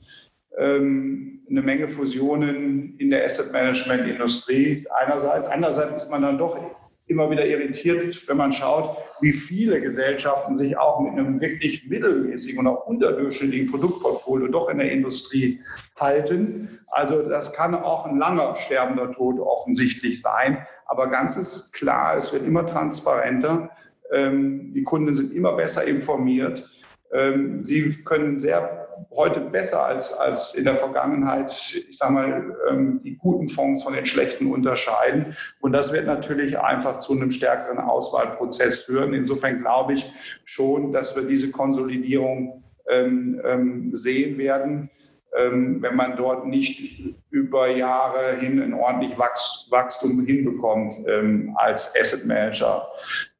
ähm, 0.58 1.40
eine 1.48 1.62
Menge 1.62 1.88
Fusionen 1.88 2.96
in 2.98 3.10
der 3.10 3.24
Asset 3.24 3.50
Management 3.50 4.06
Industrie 4.06 4.86
einerseits. 5.02 5.48
Andererseits 5.48 6.04
ist 6.04 6.10
man 6.10 6.20
dann 6.20 6.36
doch 6.36 6.58
immer 7.06 7.30
wieder 7.30 7.46
irritiert, 7.46 8.28
wenn 8.28 8.36
man 8.36 8.52
schaut, 8.52 8.96
wie 9.22 9.32
viele 9.32 9.80
Gesellschaften 9.80 10.54
sich 10.54 10.76
auch 10.76 11.00
mit 11.00 11.12
einem 11.12 11.40
wirklich 11.40 11.88
mittelmäßigen 11.88 12.60
und 12.60 12.66
auch 12.66 12.86
unterdurchschnittlichen 12.86 13.70
Produktportfolio 13.70 14.48
doch 14.48 14.68
in 14.68 14.78
der 14.78 14.92
Industrie 14.92 15.60
halten. 15.98 16.78
Also 16.88 17.22
das 17.22 17.54
kann 17.54 17.74
auch 17.74 18.04
ein 18.04 18.18
langer 18.18 18.54
sterbender 18.56 19.10
Tod 19.12 19.40
offensichtlich 19.40 20.20
sein. 20.20 20.58
Aber 20.86 21.08
ganz 21.08 21.36
ist 21.36 21.72
klar, 21.72 22.16
es 22.18 22.32
wird 22.34 22.46
immer 22.46 22.66
transparenter. 22.66 23.70
Ähm, 24.12 24.74
die 24.74 24.82
Kunden 24.82 25.14
sind 25.14 25.32
immer 25.32 25.56
besser 25.56 25.84
informiert. 25.86 26.68
Ähm, 27.12 27.62
sie 27.62 28.02
können 28.04 28.38
sehr 28.38 28.88
heute 29.10 29.40
besser 29.40 29.84
als, 29.84 30.14
als 30.14 30.54
in 30.54 30.64
der 30.64 30.76
Vergangenheit, 30.76 31.52
ich 31.88 31.98
sage 31.98 32.12
mal, 32.12 32.56
ähm, 32.68 33.00
die 33.02 33.16
guten 33.16 33.48
Fonds 33.48 33.82
von 33.82 33.94
den 33.94 34.06
schlechten 34.06 34.52
unterscheiden. 34.52 35.36
Und 35.60 35.72
das 35.72 35.92
wird 35.92 36.06
natürlich 36.06 36.58
einfach 36.58 36.98
zu 36.98 37.14
einem 37.14 37.30
stärkeren 37.30 37.78
Auswahlprozess 37.78 38.80
führen. 38.80 39.14
Insofern 39.14 39.60
glaube 39.60 39.94
ich 39.94 40.12
schon, 40.44 40.92
dass 40.92 41.16
wir 41.16 41.24
diese 41.24 41.50
Konsolidierung 41.50 42.64
ähm, 42.88 43.90
sehen 43.94 44.38
werden. 44.38 44.90
Ähm, 45.36 45.80
wenn 45.80 45.94
man 45.94 46.16
dort 46.16 46.46
nicht 46.46 47.14
über 47.30 47.68
Jahre 47.68 48.36
hin 48.40 48.60
ein 48.60 48.74
ordentlich 48.74 49.16
Wachstum 49.16 50.24
hinbekommt 50.24 50.92
ähm, 51.06 51.54
als 51.56 51.94
Asset 51.96 52.26
Manager. 52.26 52.88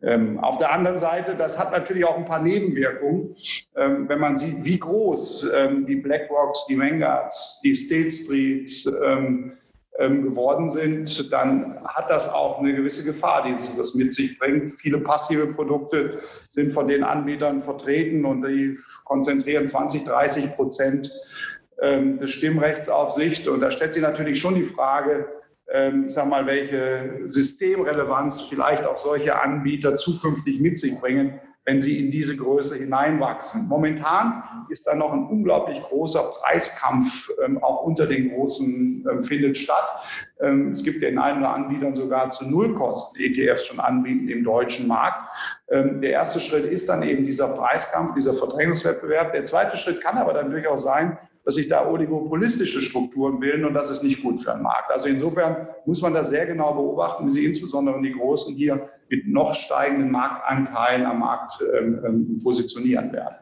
Ähm, 0.01 0.39
auf 0.39 0.59
der 0.59 0.71
anderen 0.71 0.99
Seite, 0.99 1.35
das 1.35 1.59
hat 1.59 1.73
natürlich 1.73 2.05
auch 2.05 2.17
ein 2.17 2.27
paar 2.27 2.43
Nebenwirkungen. 2.43 3.35
wenn 3.75 4.19
man 4.21 4.37
sieht, 4.37 4.65
wie 4.65 4.79
groß 4.79 5.47
die 5.87 5.97
BlackRocks, 5.97 6.67
die 6.67 6.79
Vanguards, 6.79 7.61
die 7.63 7.75
State 7.75 8.11
Street 8.11 8.71
geworden 9.99 10.71
sind, 10.71 11.31
dann 11.33 11.85
hat 11.85 12.11
das 12.11 12.33
auch 12.33 12.59
eine 12.59 12.75
gewisse 12.75 13.05
Gefahr, 13.05 13.45
die 13.45 13.55
das 13.77 13.95
mit 13.95 14.15
sich 14.15 14.39
bringt. 14.39 14.75
Viele 14.77 14.99
passive 14.99 15.49
Produkte 15.49 16.21
sind 16.51 16.73
von 16.73 16.89
den 16.89 17.05
Anbietern 17.05 17.61
vertreten 17.61 18.25
und 18.25 18.43
die 18.43 18.79
konzentrieren 19.05 19.69
20, 19.69 20.05
30 20.05 20.57
Prozent 20.57 21.11
des 21.81 22.31
Stimmrechts 22.31 22.89
auf 22.91 23.15
Sicht. 23.15 23.49
Und 23.49 23.61
da 23.61 23.71
stellt 23.71 23.95
sich 23.95 24.03
natürlich 24.03 24.39
schon 24.39 24.55
die 24.55 24.65
Frage, 24.65 25.27
ähm, 25.71 26.07
ich 26.09 26.15
sage 26.15 26.29
mal, 26.29 26.47
welche 26.47 27.23
Systemrelevanz 27.25 28.43
vielleicht 28.43 28.85
auch 28.85 28.97
solche 28.97 29.41
Anbieter 29.41 29.97
zukünftig 29.97 30.61
mit 30.61 30.79
sich 30.79 30.99
bringen, 30.99 31.41
wenn 31.65 31.81
sie 31.81 32.01
in 32.01 32.11
diese 32.11 32.37
Größe 32.37 32.77
hineinwachsen. 32.77 33.69
Momentan 33.69 34.43
ist 34.71 34.87
da 34.87 34.95
noch 34.95 35.13
ein 35.13 35.27
unglaublich 35.27 35.81
großer 35.83 36.33
Preiskampf 36.41 37.31
ähm, 37.45 37.63
auch 37.63 37.85
unter 37.85 38.07
den 38.07 38.31
Großen 38.31 39.07
ähm, 39.09 39.23
findet 39.23 39.59
statt. 39.59 40.03
Ähm, 40.41 40.73
es 40.73 40.83
gibt 40.83 41.03
den 41.03 41.19
einen 41.19 41.39
oder 41.39 41.55
Anbietern 41.55 41.95
sogar 41.95 42.31
zu 42.31 42.49
Nullkosten 42.51 43.23
ETFs 43.23 43.67
schon 43.67 43.79
anbieten 43.79 44.29
im 44.29 44.43
deutschen 44.43 44.89
Markt. 44.89 45.23
Ähm, 45.69 46.01
der 46.01 46.11
erste 46.11 46.41
Schritt 46.41 46.65
ist 46.65 46.89
dann 46.89 47.03
eben 47.03 47.27
dieser 47.27 47.49
Preiskampf, 47.49 48.15
dieser 48.15 48.35
Verdrängungswettbewerb. 48.35 49.33
Der 49.33 49.45
zweite 49.45 49.77
Schritt 49.77 50.01
kann 50.01 50.19
aber 50.19 50.33
dann 50.33 50.51
durchaus 50.51 50.83
sein, 50.83 51.19
dass 51.50 51.57
sich 51.57 51.69
da 51.69 51.85
oligopolistische 51.85 52.80
Strukturen 52.80 53.40
bilden 53.40 53.64
und 53.64 53.75
das 53.75 53.90
ist 53.90 54.04
nicht 54.04 54.23
gut 54.23 54.40
für 54.40 54.52
den 54.52 54.62
Markt. 54.62 54.88
Also 54.92 55.09
insofern 55.09 55.66
muss 55.85 56.00
man 56.00 56.14
das 56.14 56.30
sehr 56.30 56.47
genau 56.47 56.73
beobachten, 56.75 57.26
wie 57.26 57.33
sich 57.33 57.45
insbesondere 57.45 58.00
die 58.00 58.12
Großen 58.12 58.54
hier 58.54 58.88
mit 59.09 59.26
noch 59.26 59.57
steigenden 59.57 60.12
Marktanteilen 60.12 61.04
am 61.07 61.19
Markt 61.19 61.61
ähm, 61.76 62.00
ähm 62.07 62.40
positionieren 62.40 63.12
werden. 63.12 63.35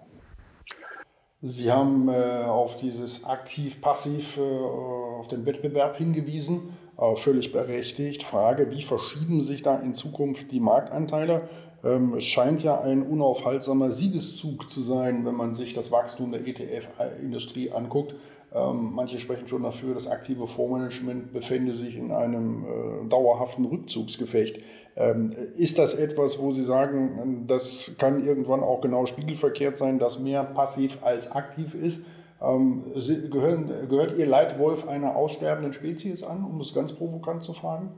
Sie 1.43 1.71
haben 1.71 2.09
äh, 2.09 2.47
auf 2.47 2.79
dieses 2.79 3.27
aktiv-passiv, 3.27 4.39
äh, 4.39 4.41
auf 4.41 5.29
den 5.29 5.45
Wettbewerb 5.45 5.99
hingewiesen, 5.99 6.71
äh, 6.99 7.15
völlig 7.15 7.53
berechtigt. 7.53 8.23
Frage, 8.23 8.71
wie 8.71 8.81
verschieben 8.81 9.43
sich 9.43 9.61
da 9.61 9.77
in 9.77 9.95
Zukunft 9.95 10.51
die 10.51 10.61
Marktanteile? 10.61 11.47
Ähm, 11.85 12.15
es 12.15 12.25
scheint 12.25 12.63
ja 12.63 12.81
ein 12.81 13.03
unaufhaltsamer 13.03 13.91
Siegeszug 13.93 14.71
zu 14.71 14.83
sein, 14.83 15.25
wenn 15.25 15.35
man 15.35 15.55
sich 15.55 15.75
das 15.75 15.93
Wachstum 15.93 16.33
der 16.33 16.47
ETF-Industrie 16.47 17.71
anguckt. 17.71 18.15
Ähm, 18.53 18.93
manche 18.95 19.19
sprechen 19.19 19.47
schon 19.47 19.63
dafür, 19.63 19.95
das 19.95 20.07
aktive 20.07 20.47
Fondsmanagement 20.47 21.33
befände 21.33 21.77
sich 21.77 21.97
in 21.97 22.11
einem 22.11 22.65
äh, 22.65 23.09
dauerhaften 23.09 23.67
Rückzugsgefecht. 23.67 24.61
Ähm, 24.97 25.33
ist 25.33 25.79
das 25.79 25.95
etwas, 25.95 26.41
wo 26.41 26.53
Sie 26.53 26.65
sagen, 26.65 27.45
das 27.47 27.93
kann 27.99 28.25
irgendwann 28.25 28.61
auch 28.61 28.81
genau 28.81 29.07
spiegelverkehrt 29.07 29.77
sein, 29.77 29.99
dass 29.99 30.19
mehr 30.19 30.45
passiv 30.45 30.99
als 31.03 31.31
aktiv 31.31 31.75
ist? 31.75 32.05
Gehören, 32.41 33.69
gehört 33.89 34.17
Ihr 34.17 34.27
Leitwolf 34.27 34.87
einer 34.87 35.17
aussterbenden 35.17 35.73
Spezies 35.73 36.23
an, 36.23 36.45
um 36.45 36.61
es 36.61 36.73
ganz 36.73 36.93
provokant 36.93 37.43
zu 37.43 37.53
fragen? 37.53 37.91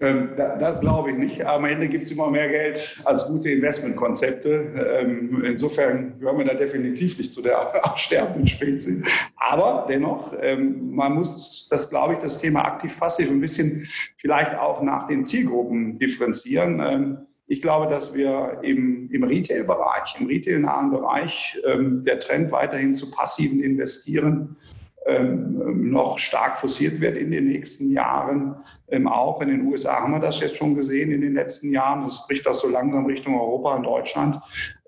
Ähm, 0.00 0.30
das 0.36 0.80
glaube 0.80 1.10
ich 1.10 1.16
nicht. 1.16 1.44
Am 1.44 1.64
Ende 1.64 1.88
gibt 1.88 2.04
es 2.04 2.12
immer 2.12 2.30
mehr 2.30 2.48
Geld 2.48 3.00
als 3.04 3.26
gute 3.26 3.50
Investmentkonzepte. 3.50 5.00
Ähm, 5.00 5.42
insofern 5.44 6.20
gehören 6.20 6.38
wir 6.38 6.44
da 6.44 6.54
definitiv 6.54 7.18
nicht 7.18 7.32
zu 7.32 7.42
der 7.42 7.72
sterbenden 7.96 8.46
Spezies. 8.46 9.02
Aber 9.36 9.86
dennoch, 9.88 10.34
ähm, 10.40 10.94
man 10.94 11.14
muss 11.14 11.68
das, 11.68 11.90
glaube 11.90 12.14
ich, 12.14 12.20
das 12.20 12.38
Thema 12.38 12.64
aktiv-passiv 12.64 13.28
ein 13.28 13.40
bisschen 13.40 13.88
vielleicht 14.18 14.56
auch 14.56 14.82
nach 14.82 15.08
den 15.08 15.24
Zielgruppen 15.24 15.98
differenzieren. 15.98 17.26
Ich 17.46 17.62
glaube, 17.62 17.90
dass 17.90 18.14
wir 18.14 18.58
im, 18.62 19.10
im 19.10 19.24
Retail-Bereich, 19.24 20.16
im 20.20 20.26
retail-nahen 20.26 20.90
Bereich, 20.90 21.58
der 21.64 22.20
Trend 22.20 22.52
weiterhin 22.52 22.94
zu 22.94 23.10
passiven 23.10 23.62
Investieren 23.62 24.56
ähm, 24.56 24.77
noch 25.08 26.18
stark 26.18 26.58
forciert 26.58 27.00
wird 27.00 27.16
in 27.16 27.30
den 27.30 27.46
nächsten 27.48 27.90
Jahren. 27.90 28.56
Ähm, 28.88 29.08
auch 29.08 29.40
in 29.40 29.48
den 29.48 29.66
USA 29.66 30.02
haben 30.02 30.12
wir 30.12 30.20
das 30.20 30.40
jetzt 30.40 30.56
schon 30.56 30.74
gesehen 30.74 31.10
in 31.10 31.22
den 31.22 31.34
letzten 31.34 31.70
Jahren. 31.72 32.04
Das 32.04 32.26
bricht 32.26 32.46
auch 32.46 32.54
so 32.54 32.68
langsam 32.68 33.06
Richtung 33.06 33.40
Europa 33.40 33.74
und 33.76 33.84
Deutschland 33.84 34.38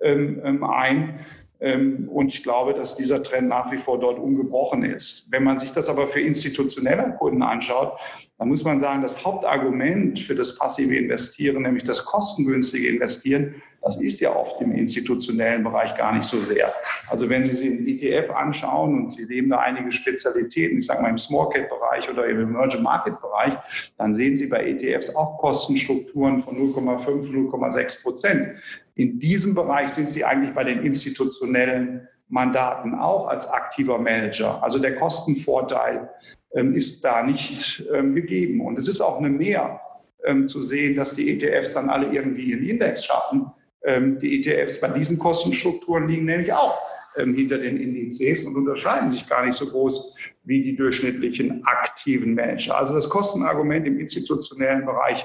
ähm, 0.03 0.65
ein. 0.65 1.21
Und 1.63 2.29
ich 2.29 2.43
glaube, 2.43 2.73
dass 2.73 2.97
dieser 2.97 3.23
Trend 3.23 3.49
nach 3.49 3.71
wie 3.71 3.77
vor 3.77 4.01
dort 4.01 4.19
ungebrochen 4.19 4.83
ist. 4.83 5.31
Wenn 5.31 5.45
man 5.45 5.59
sich 5.59 5.73
das 5.73 5.91
aber 5.91 6.07
für 6.07 6.23
institutionelle 6.23 7.15
Kunden 7.19 7.43
anschaut, 7.43 7.99
dann 8.41 8.49
muss 8.49 8.65
man 8.65 8.81
sagen, 8.81 9.03
das 9.03 9.23
Hauptargument 9.23 10.19
für 10.19 10.35
das 10.35 10.57
passive 10.57 10.97
Investieren, 10.97 11.63
nämlich 11.63 11.85
das 11.85 12.07
kostengünstige 12.07 12.89
Investieren, 12.89 13.57
das 13.83 14.01
ist 14.01 14.19
ja 14.21 14.35
oft 14.35 14.63
im 14.63 14.73
institutionellen 14.73 15.63
Bereich 15.63 15.95
gar 15.95 16.15
nicht 16.15 16.25
so 16.25 16.41
sehr. 16.41 16.73
Also 17.11 17.29
wenn 17.29 17.45
Sie 17.45 17.55
sich 17.55 17.69
den 17.69 17.87
ETF 17.87 18.31
anschauen 18.31 18.95
und 18.95 19.13
Sie 19.13 19.27
nehmen 19.27 19.51
da 19.51 19.59
einige 19.59 19.93
Spezialitäten, 19.93 20.79
ich 20.79 20.87
sage 20.87 21.03
mal 21.03 21.11
im 21.11 21.19
Small-Cap-Bereich 21.19 22.09
oder 22.09 22.27
im 22.29 22.41
Emerging-Market-Bereich, 22.41 23.59
dann 23.99 24.15
sehen 24.15 24.39
Sie 24.39 24.47
bei 24.47 24.67
ETFs 24.71 25.15
auch 25.15 25.37
Kostenstrukturen 25.37 26.43
von 26.43 26.57
0,5, 26.57 27.31
0,6 27.31 28.03
Prozent. 28.03 28.49
In 28.95 29.19
diesem 29.19 29.55
Bereich 29.55 29.91
sind 29.91 30.15
Sie 30.15 30.25
eigentlich 30.25 30.55
bei 30.55 30.65
den 30.65 30.83
institutionellen 30.83 32.09
Mandaten 32.31 32.95
auch 32.95 33.29
als 33.29 33.51
aktiver 33.51 33.99
Manager. 33.99 34.63
Also 34.63 34.79
der 34.79 34.97
Kostenvorteil 34.97 36.09
ist 36.53 37.05
da 37.05 37.23
nicht 37.23 37.85
ähm, 37.93 38.15
gegeben. 38.15 38.61
Und 38.61 38.79
es 38.79 38.89
ist 38.89 39.01
auch 39.01 39.19
eine 39.19 39.31
Mehr 39.31 39.81
ähm, 40.25 40.47
zu 40.47 40.63
sehen, 40.63 40.97
dass 40.97 41.15
die 41.15 41.31
ETFs 41.31 41.75
dann 41.75 41.91
alle 41.91 42.13
irgendwie 42.13 42.45
ihren 42.45 42.67
Index 42.67 43.05
schaffen. 43.05 43.47
Die 43.83 44.39
ETFs 44.39 44.79
bei 44.79 44.89
diesen 44.89 45.19
Kostenstrukturen 45.19 46.07
liegen 46.07 46.27
nämlich 46.27 46.53
auch 46.53 46.83
hinter 47.17 47.57
den 47.57 47.79
Indizes 47.79 48.45
und 48.45 48.55
unterscheiden 48.55 49.09
sich 49.09 49.27
gar 49.27 49.43
nicht 49.47 49.55
so 49.55 49.71
groß 49.71 50.15
wie 50.45 50.63
die 50.63 50.77
durchschnittlichen 50.77 51.65
aktiven 51.65 52.35
Manager. 52.35 52.77
Also 52.77 52.93
das 52.93 53.09
Kostenargument 53.09 53.87
im 53.87 53.99
institutionellen 53.99 54.85
Bereich 54.85 55.25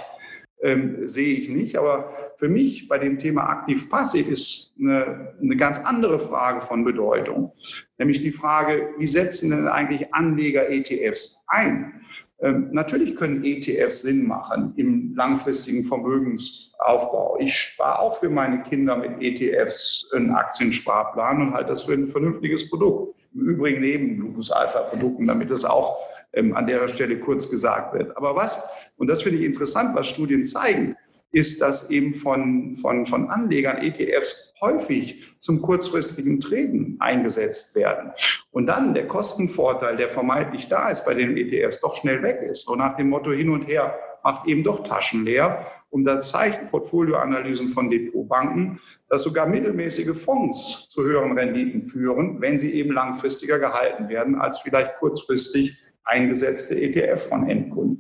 ähm, 0.62 1.08
sehe 1.08 1.38
ich 1.38 1.50
nicht. 1.50 1.78
Aber 1.78 2.14
für 2.38 2.50
mich 2.50 2.88
bei 2.88 2.98
dem 2.98 3.20
Thema 3.20 3.50
aktiv-passiv 3.50 4.30
ist 4.30 4.76
eine, 4.80 5.36
eine 5.42 5.56
ganz 5.56 5.80
andere 5.80 6.20
Frage 6.20 6.62
von 6.62 6.84
Bedeutung. 6.84 7.54
Nämlich 7.98 8.22
die 8.22 8.32
Frage, 8.32 8.90
wie 8.98 9.08
setzen 9.08 9.52
denn 9.52 9.68
eigentlich 9.68 10.14
Anleger 10.14 10.70
ETFs 10.70 11.44
ein? 11.48 12.02
Ähm, 12.42 12.70
natürlich 12.72 13.16
können 13.16 13.46
ETFs 13.46 14.02
Sinn 14.02 14.28
machen 14.28 14.74
im 14.76 15.16
langfristigen 15.16 15.86
Vermögensaufbau. 15.86 17.38
Ich 17.40 17.58
spare 17.58 18.00
auch 18.00 18.18
für 18.20 18.30
meine 18.30 18.64
Kinder 18.64 18.98
mit 18.98 19.22
ETFs 19.22 20.12
einen 20.14 20.32
Aktiensparplan 20.32 21.42
und 21.42 21.54
halte 21.54 21.70
das 21.70 21.84
für 21.84 21.94
ein 21.94 22.08
vernünftiges 22.08 22.70
Produkt. 22.70 23.16
Im 23.34 23.50
Übrigen 23.50 23.82
neben 23.82 24.18
Lupus 24.18 24.52
Alpha 24.52 24.82
Produkten, 24.82 25.28
damit 25.28 25.50
es 25.50 25.64
auch 25.64 25.98
ähm, 26.34 26.56
an 26.56 26.68
der 26.68 26.88
Stelle 26.90 27.20
kurz 27.20 27.50
gesagt 27.50 27.94
wird. 27.94 28.16
Aber 28.18 28.36
was, 28.36 28.70
und 28.98 29.08
das 29.08 29.22
finde 29.22 29.40
ich 29.40 29.46
interessant, 29.46 29.96
was 29.96 30.08
Studien 30.08 30.46
zeigen, 30.46 30.96
ist, 31.32 31.62
dass 31.62 31.90
eben 31.90 32.14
von, 32.14 32.75
von, 32.75 33.06
von 33.06 33.30
Anlegern 33.30 33.80
ETFs 33.80 34.54
häufig 34.62 35.22
zum 35.40 35.62
kurzfristigen 35.62 36.40
Treten 36.40 36.96
eingesetzt 37.00 37.75
werden. 37.75 38.12
Und 38.52 38.68
dann 38.68 38.94
der 38.94 39.08
Kostenvorteil, 39.08 39.98
der 39.98 40.10
vermeintlich 40.10 40.70
da 40.70 40.90
ist 40.90 41.06
bei 41.06 41.14
den 41.14 41.36
ETFs, 41.36 41.82
doch 41.82 41.96
schnell 41.98 42.24
weg 42.24 42.42
ist. 42.50 42.66
So 42.66 42.75
nach 42.75 42.96
dem 42.96 43.10
Motto 43.10 43.32
hin 43.32 43.50
und 43.50 43.68
her 43.68 44.00
macht 44.24 44.48
eben 44.48 44.64
doch 44.64 44.84
Taschen 44.88 45.25
leer. 45.25 45.68
Und 45.90 46.06
das 46.06 46.30
zeigen 46.30 46.70
Portfolioanalysen 46.70 47.70
von 47.70 47.90
Depotbanken, 47.90 48.80
dass 49.10 49.24
sogar 49.24 49.46
mittelmäßige 49.46 50.18
Fonds 50.18 50.90
zu 50.90 51.04
höheren 51.04 51.38
Renditen 51.38 51.84
führen, 51.84 52.42
wenn 52.42 52.58
sie 52.58 52.74
eben 52.74 52.92
langfristiger 52.92 53.60
gehalten 53.60 54.10
werden 54.10 54.36
als 54.36 54.60
vielleicht 54.60 54.96
kurzfristig 54.98 55.77
eingesetzte 56.03 56.79
ETF 56.79 57.27
von 57.27 57.50
Endkunden. 57.50 57.95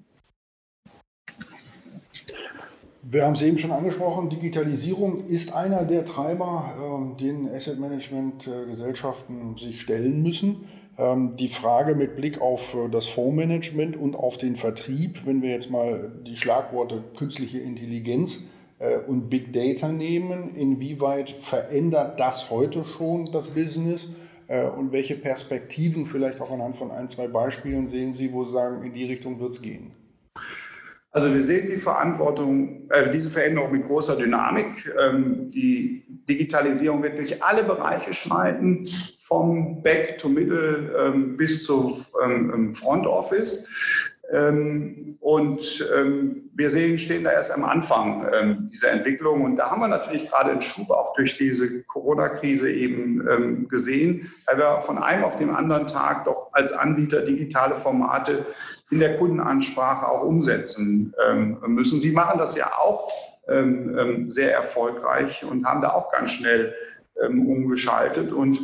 Wir 3.15 3.23
haben 3.23 3.31
es 3.31 3.41
eben 3.43 3.57
schon 3.57 3.71
angesprochen, 3.71 4.29
Digitalisierung 4.29 5.27
ist 5.27 5.55
einer 5.55 5.85
der 5.85 6.03
Treiber, 6.03 7.15
äh, 7.15 7.21
den 7.23 7.47
Asset 7.47 7.79
Management 7.79 8.43
Gesellschaften 8.43 9.55
sich 9.57 9.79
stellen 9.79 10.21
müssen. 10.21 10.65
Ähm, 10.97 11.37
die 11.39 11.47
Frage 11.47 11.95
mit 11.95 12.17
Blick 12.17 12.41
auf 12.41 12.75
äh, 12.75 12.89
das 12.89 13.07
Fondsmanagement 13.07 13.95
und 13.95 14.17
auf 14.17 14.37
den 14.37 14.57
Vertrieb, 14.57 15.25
wenn 15.25 15.41
wir 15.41 15.51
jetzt 15.51 15.71
mal 15.71 16.11
die 16.27 16.35
Schlagworte 16.35 17.05
künstliche 17.17 17.59
Intelligenz 17.59 18.43
äh, 18.79 18.97
und 18.97 19.29
Big 19.29 19.53
Data 19.53 19.87
nehmen, 19.87 20.53
inwieweit 20.53 21.29
verändert 21.29 22.19
das 22.19 22.49
heute 22.49 22.83
schon 22.83 23.31
das 23.31 23.47
Business? 23.47 24.09
Äh, 24.49 24.65
und 24.65 24.91
welche 24.91 25.15
Perspektiven 25.15 26.05
vielleicht 26.05 26.41
auch 26.41 26.51
anhand 26.51 26.75
von 26.75 26.91
ein, 26.91 27.07
zwei 27.07 27.29
Beispielen 27.29 27.87
sehen 27.87 28.13
Sie, 28.13 28.33
wo 28.33 28.43
Sie 28.43 28.51
sagen, 28.51 28.83
in 28.83 28.93
die 28.93 29.05
Richtung 29.05 29.39
wird 29.39 29.53
es 29.53 29.61
gehen? 29.61 29.93
Also 31.15 31.33
wir 31.33 31.43
sehen 31.43 31.69
die 31.69 31.77
Verantwortung, 31.77 32.89
äh, 32.89 33.09
diese 33.09 33.31
Veränderung 33.31 33.71
mit 33.71 33.87
großer 33.87 34.17
Dynamik. 34.17 34.93
Ähm, 34.99 35.49
die 35.49 36.03
Digitalisierung 36.27 37.01
wird 37.03 37.17
durch 37.17 37.41
alle 37.41 37.63
Bereiche 37.63 38.13
schreiten, 38.13 38.85
vom 39.21 39.81
Back 39.81 40.17
to 40.17 40.27
Middle 40.27 40.93
ähm, 40.99 41.37
bis 41.37 41.63
zu 41.63 42.03
ähm, 42.21 42.75
Front 42.75 43.07
Office. 43.07 43.69
Ähm, 44.31 45.17
und 45.19 45.87
ähm, 45.95 46.49
wir 46.53 46.69
sehen, 46.69 46.97
stehen 46.97 47.23
da 47.23 47.31
erst 47.31 47.51
am 47.51 47.63
Anfang 47.63 48.27
ähm, 48.33 48.69
dieser 48.71 48.91
Entwicklung. 48.91 49.43
Und 49.43 49.57
da 49.57 49.71
haben 49.71 49.81
wir 49.81 49.87
natürlich 49.87 50.29
gerade 50.29 50.51
einen 50.51 50.61
Schub 50.61 50.89
auch 50.89 51.13
durch 51.15 51.37
diese 51.37 51.83
Corona-Krise 51.83 52.71
eben 52.71 53.67
gesehen, 53.69 54.31
weil 54.45 54.57
wir 54.57 54.81
von 54.81 54.97
einem 54.97 55.23
auf 55.23 55.35
den 55.35 55.49
anderen 55.49 55.87
Tag 55.87 56.25
doch 56.25 56.49
als 56.53 56.73
Anbieter 56.73 57.21
digitale 57.21 57.75
Formate 57.75 58.45
in 58.91 58.99
der 58.99 59.17
Kundenansprache 59.17 60.07
auch 60.07 60.23
umsetzen 60.23 61.13
müssen. 61.67 61.99
Sie 61.99 62.11
machen 62.11 62.37
das 62.37 62.55
ja 62.57 62.71
auch 62.79 63.09
sehr 64.27 64.53
erfolgreich 64.53 65.43
und 65.43 65.65
haben 65.65 65.81
da 65.81 65.93
auch 65.93 66.11
ganz 66.11 66.31
schnell 66.31 66.73
umgeschaltet. 67.15 68.31
Und 68.31 68.59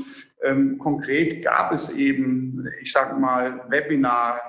konkret 0.79 1.43
gab 1.43 1.71
es 1.71 1.91
eben, 1.95 2.67
ich 2.81 2.91
sage 2.91 3.19
mal, 3.19 3.61
Webinar, 3.69 4.39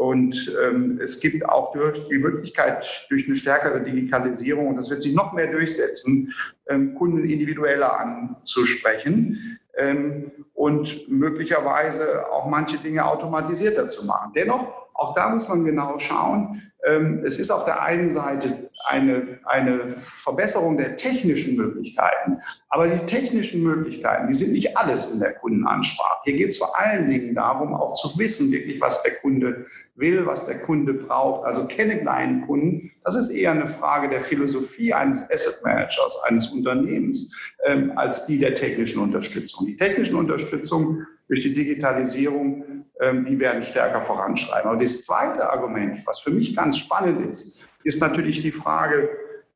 und 0.00 0.50
ähm, 0.58 0.98
es 1.04 1.20
gibt 1.20 1.46
auch 1.46 1.72
durch 1.72 2.08
die 2.08 2.16
Möglichkeit, 2.16 3.06
durch 3.10 3.26
eine 3.26 3.36
stärkere 3.36 3.82
Digitalisierung, 3.82 4.68
und 4.68 4.76
das 4.76 4.88
wird 4.88 5.02
sich 5.02 5.14
noch 5.14 5.34
mehr 5.34 5.48
durchsetzen, 5.48 6.32
ähm, 6.70 6.94
Kunden 6.94 7.28
individueller 7.28 8.00
anzusprechen 8.00 9.58
ähm, 9.76 10.32
und 10.54 11.06
möglicherweise 11.10 12.32
auch 12.32 12.46
manche 12.46 12.78
Dinge 12.78 13.04
automatisierter 13.04 13.90
zu 13.90 14.06
machen. 14.06 14.32
Dennoch, 14.34 14.88
auch 15.00 15.14
da 15.14 15.30
muss 15.30 15.48
man 15.48 15.64
genau 15.64 15.98
schauen, 15.98 16.62
ähm, 16.84 17.22
es 17.24 17.38
ist 17.38 17.50
auf 17.50 17.64
der 17.64 17.82
einen 17.82 18.10
Seite 18.10 18.70
eine, 18.86 19.38
eine 19.44 19.96
Verbesserung 20.00 20.76
der 20.76 20.96
technischen 20.96 21.56
Möglichkeiten, 21.56 22.38
aber 22.68 22.88
die 22.88 23.04
technischen 23.06 23.62
Möglichkeiten, 23.62 24.28
die 24.28 24.34
sind 24.34 24.52
nicht 24.52 24.76
alles 24.76 25.12
in 25.12 25.20
der 25.20 25.34
Kundenansprache. 25.34 26.20
Hier 26.24 26.34
geht 26.34 26.48
es 26.50 26.58
vor 26.58 26.78
allen 26.78 27.08
Dingen 27.08 27.34
darum, 27.34 27.74
auch 27.74 27.92
zu 27.92 28.18
wissen, 28.18 28.50
wirklich, 28.50 28.80
was 28.80 29.02
der 29.02 29.14
Kunde 29.16 29.66
will, 29.94 30.24
was 30.26 30.46
der 30.46 30.60
Kunde 30.60 30.94
braucht. 30.94 31.44
Also 31.44 31.66
kenne 31.66 32.00
kleinen 32.00 32.46
Kunden. 32.46 32.90
Das 33.04 33.16
ist 33.16 33.30
eher 33.30 33.50
eine 33.50 33.68
Frage 33.68 34.08
der 34.08 34.20
Philosophie 34.20 34.94
eines 34.94 35.30
Asset 35.30 35.62
Managers, 35.64 36.22
eines 36.28 36.48
Unternehmens, 36.48 37.34
ähm, 37.66 37.92
als 37.96 38.26
die 38.26 38.38
der 38.38 38.54
technischen 38.54 39.02
Unterstützung. 39.02 39.66
Die 39.66 39.76
technischen 39.76 40.16
Unterstützung 40.16 41.06
durch 41.30 41.42
die 41.42 41.54
Digitalisierung, 41.54 42.86
ähm, 43.00 43.24
die 43.24 43.38
werden 43.38 43.62
stärker 43.62 44.02
voranschreiben. 44.02 44.68
Aber 44.68 44.80
das 44.80 45.04
zweite 45.04 45.48
Argument, 45.48 46.04
was 46.04 46.18
für 46.18 46.30
mich 46.30 46.56
ganz 46.56 46.76
spannend 46.76 47.30
ist, 47.30 47.68
ist 47.84 48.00
natürlich 48.00 48.42
die 48.42 48.50
Frage, 48.50 49.08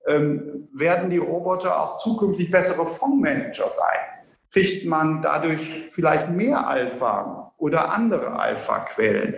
ähm, 0.06 0.68
werden 0.72 1.10
die 1.10 1.18
Roboter 1.18 1.80
auch 1.80 1.98
zukünftig 1.98 2.52
bessere 2.52 2.86
Fondsmanager 2.86 3.70
sein? 3.76 4.00
Kriegt 4.52 4.86
man 4.86 5.20
dadurch 5.20 5.90
vielleicht 5.90 6.30
mehr 6.30 6.68
Alpha 6.68 7.52
oder 7.58 7.92
andere 7.92 8.38
Alpha-Quellen? 8.38 9.34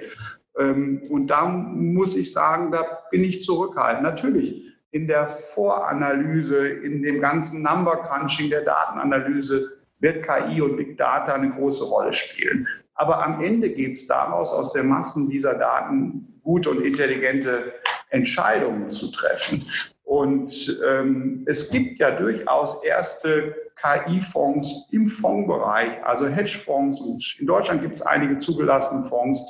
Ähm, 0.59 1.05
und 1.09 1.29
da 1.29 1.47
muss 1.47 2.19
ich 2.19 2.35
sagen, 2.35 2.71
da 2.71 2.85
bin 3.11 3.25
ich 3.25 3.43
zurückhaltend. 3.43 4.03
Natürlich 4.03 4.63
in 4.91 5.07
der 5.07 5.29
Voranalyse, 5.29 6.69
in 6.69 7.03
dem 7.03 7.19
ganzen 7.23 7.63
Number 7.63 7.97
Crunching 7.97 8.51
der 8.51 8.61
Datenanalyse 8.61 9.76
wird 9.99 10.27
KI 10.27 10.61
und 10.61 10.77
Big 10.77 10.97
Data 10.97 11.35
eine 11.35 11.51
große 11.51 11.85
Rolle 11.85 12.13
spielen. 12.13 12.69
Aber 12.95 13.23
am 13.25 13.43
Ende 13.43 13.71
geht 13.71 13.93
es 13.93 14.07
daraus, 14.07 14.51
aus 14.53 14.73
der 14.73 14.85
Massen 14.85 15.29
dieser 15.29 15.55
Daten 15.55 16.41
gute 16.43 16.71
und 16.71 16.83
intelligente 16.83 17.75
Entscheidungen 18.11 18.89
zu 18.89 19.11
treffen. 19.11 19.65
Und 20.05 20.81
ähm, 20.87 21.45
es 21.47 21.71
gibt 21.71 21.99
ja 21.99 22.13
durchaus 22.13 22.83
erste 22.85 23.55
KI-Fonds 23.77 24.89
im 24.93 25.09
Fondsbereich, 25.09 26.03
also 26.05 26.27
Hedgefonds. 26.27 27.01
Und 27.01 27.37
in 27.39 27.47
Deutschland 27.47 27.83
gibt 27.83 27.97
es 27.97 28.03
einige 28.03 28.39
zugelassene 28.39 29.05
Fonds. 29.09 29.41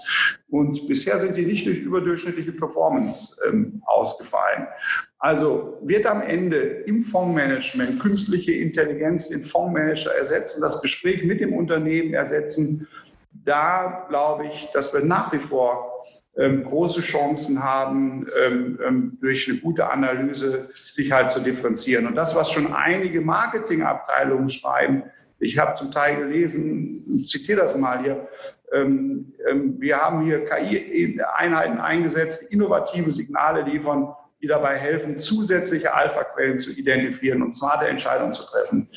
Und 0.49 0.89
bisher 0.89 1.19
sind 1.19 1.37
die 1.37 1.47
nicht 1.47 1.67
durch 1.67 1.79
überdurchschnittliche 1.79 2.53
Performance 2.53 3.41
ähm, 3.47 3.83
ausgefallen. 3.87 4.67
Also 5.19 5.79
wird 5.83 6.07
am 6.07 6.21
Ende 6.21 6.59
im 6.59 7.03
Fondsmanagement 7.03 8.01
künstliche 8.01 8.53
Intelligenz 8.53 9.29
den 9.29 9.45
Fondsmanager 9.45 10.15
ersetzen, 10.15 10.61
das 10.61 10.83
Gespräch 10.83 11.25
mit 11.25 11.41
dem 11.41 11.55
Unternehmen 11.55 12.13
ersetzen, 12.13 12.87
da 13.33 14.07
glaube 14.09 14.47
ich, 14.47 14.69
dass 14.73 14.93
wir 14.93 15.03
nach 15.03 15.33
wie 15.33 15.39
vor 15.39 15.93
ähm, 16.37 16.65
große 16.65 17.01
Chancen 17.01 17.63
haben, 17.63 18.27
ähm, 18.45 18.79
ähm, 18.87 19.19
durch 19.21 19.49
eine 19.49 19.59
gute 19.59 19.89
Analyse 19.89 20.69
sich 20.75 21.11
halt 21.11 21.31
zu 21.31 21.41
differenzieren. 21.41 22.07
Und 22.07 22.15
das, 22.15 22.37
was 22.37 22.53
schon 22.53 22.75
einige 22.75 23.23
Marketingabteilungen 23.23 24.51
schreiben, 24.51 25.05
ich 25.39 25.59
habe 25.59 25.75
zum 25.75 25.93
Teil 25.93 26.17
gelesen, 26.17 27.23
zitiere 27.25 27.61
das 27.61 27.77
mal 27.77 28.03
hier, 28.03 28.29
ähm, 28.73 29.33
ähm, 29.49 29.77
wir 29.81 29.99
haben 29.99 30.25
hier 30.25 30.45
KI-Einheiten 30.45 31.79
eingesetzt, 31.79 32.51
innovative 32.51 33.11
Signale 33.11 33.63
liefern, 33.63 34.15
die 34.47 34.49
dabei 34.49 34.77
helfen, 34.77 35.19
zusätzliche 35.19 35.93
Alpha-Quellen 35.93 36.61
zu 36.61 36.71
identifizieren 36.71 37.43
und 37.43 37.53
smarte 37.53 37.89
Entscheidungen 37.89 38.33
zu 38.33 38.45
treffen. 38.45 38.89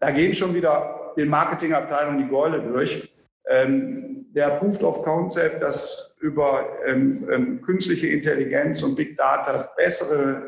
Da 0.00 0.10
gehen 0.10 0.32
schon 0.32 0.54
wieder 0.54 1.12
den 1.14 1.28
Marketingabteilungen 1.28 2.22
die 2.22 2.28
Gäule 2.28 2.62
durch. 2.62 3.12
Ähm, 3.46 4.26
der 4.34 4.48
Proof 4.56 4.82
of 4.82 5.02
Concept, 5.02 5.62
dass 5.62 6.16
über 6.20 6.64
ähm, 6.86 7.28
ähm, 7.30 7.62
künstliche 7.62 8.06
Intelligenz 8.06 8.82
und 8.82 8.96
Big 8.96 9.16
Data 9.18 9.70
bessere 9.76 10.42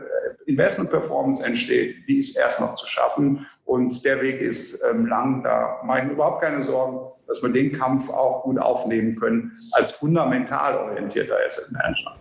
äh, 0.47 0.51
Investment 0.51 0.91
Performance 0.91 1.45
entsteht, 1.45 2.09
die 2.09 2.21
ist 2.21 2.37
erst 2.39 2.61
noch 2.61 2.75
zu 2.75 2.87
schaffen. 2.89 3.47
Und 3.67 4.05
der 4.07 4.23
Weg 4.23 4.41
ist 4.41 4.83
ähm, 4.91 5.07
lang. 5.07 5.43
Da 5.43 5.81
mache 5.85 5.99
ich 5.99 6.05
mir 6.07 6.13
überhaupt 6.13 6.43
keine 6.43 6.63
Sorgen, 6.63 7.13
dass 7.27 7.43
wir 7.43 7.51
den 7.51 7.73
Kampf 7.73 8.09
auch 8.09 8.43
gut 8.45 8.59
aufnehmen 8.59 9.17
können 9.17 9.53
als 9.73 9.93
fundamental 9.93 10.77
orientierter 10.79 11.37
Asset 11.47 11.73
Manager. 11.73 12.17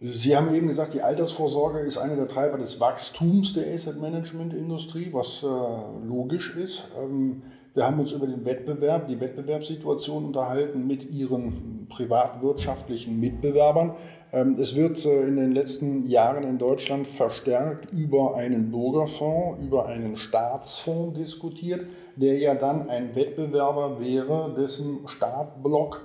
Sie 0.00 0.36
haben 0.36 0.54
eben 0.54 0.68
gesagt, 0.68 0.94
die 0.94 1.02
Altersvorsorge 1.02 1.80
ist 1.80 1.98
einer 1.98 2.14
der 2.14 2.28
Treiber 2.28 2.56
des 2.56 2.78
Wachstums 2.78 3.54
der 3.54 3.66
Asset 3.66 4.00
Management 4.00 4.54
Industrie, 4.54 5.08
was 5.12 5.42
äh, 5.42 6.06
logisch 6.06 6.54
ist. 6.54 6.84
Ähm, 6.96 7.42
wir 7.74 7.84
haben 7.84 7.98
uns 7.98 8.12
über 8.12 8.28
den 8.28 8.44
Wettbewerb, 8.44 9.08
die 9.08 9.20
Wettbewerbssituation 9.20 10.24
unterhalten 10.24 10.86
mit 10.86 11.10
ihren 11.10 11.88
privatwirtschaftlichen 11.88 13.18
Mitbewerbern. 13.18 13.96
Ähm, 14.32 14.56
es 14.60 14.76
wird 14.76 15.04
äh, 15.04 15.26
in 15.26 15.34
den 15.34 15.50
letzten 15.50 16.06
Jahren 16.06 16.44
in 16.44 16.58
Deutschland 16.58 17.08
verstärkt 17.08 17.92
über 17.92 18.36
einen 18.36 18.70
Bürgerfonds, 18.70 19.60
über 19.64 19.86
einen 19.86 20.16
Staatsfonds 20.16 21.18
diskutiert, 21.18 21.86
der 22.14 22.38
ja 22.38 22.54
dann 22.54 22.88
ein 22.88 23.16
Wettbewerber 23.16 23.98
wäre, 23.98 24.54
dessen 24.56 25.08
Startblock 25.08 26.02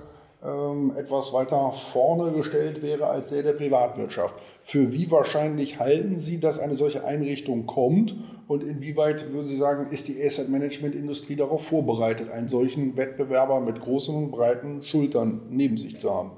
etwas 0.96 1.32
weiter 1.32 1.72
vorne 1.72 2.32
gestellt 2.32 2.82
wäre 2.82 3.06
als 3.06 3.30
der 3.30 3.42
der 3.42 3.54
Privatwirtschaft. 3.54 4.34
Für 4.62 4.92
wie 4.92 5.10
wahrscheinlich 5.10 5.78
halten 5.78 6.18
Sie, 6.18 6.38
dass 6.38 6.58
eine 6.58 6.76
solche 6.76 7.04
Einrichtung 7.04 7.66
kommt 7.66 8.14
und 8.46 8.62
inwieweit 8.62 9.32
würden 9.32 9.48
Sie 9.48 9.56
sagen, 9.56 9.86
ist 9.90 10.06
die 10.08 10.22
Asset 10.22 10.50
Management 10.50 10.94
Industrie 10.94 11.36
darauf 11.36 11.66
vorbereitet, 11.66 12.30
einen 12.30 12.48
solchen 12.48 12.96
Wettbewerber 12.96 13.60
mit 13.60 13.80
großen 13.80 14.14
und 14.14 14.30
breiten 14.32 14.82
Schultern 14.84 15.42
neben 15.48 15.78
sich 15.78 15.98
zu 15.98 16.14
haben? 16.14 16.32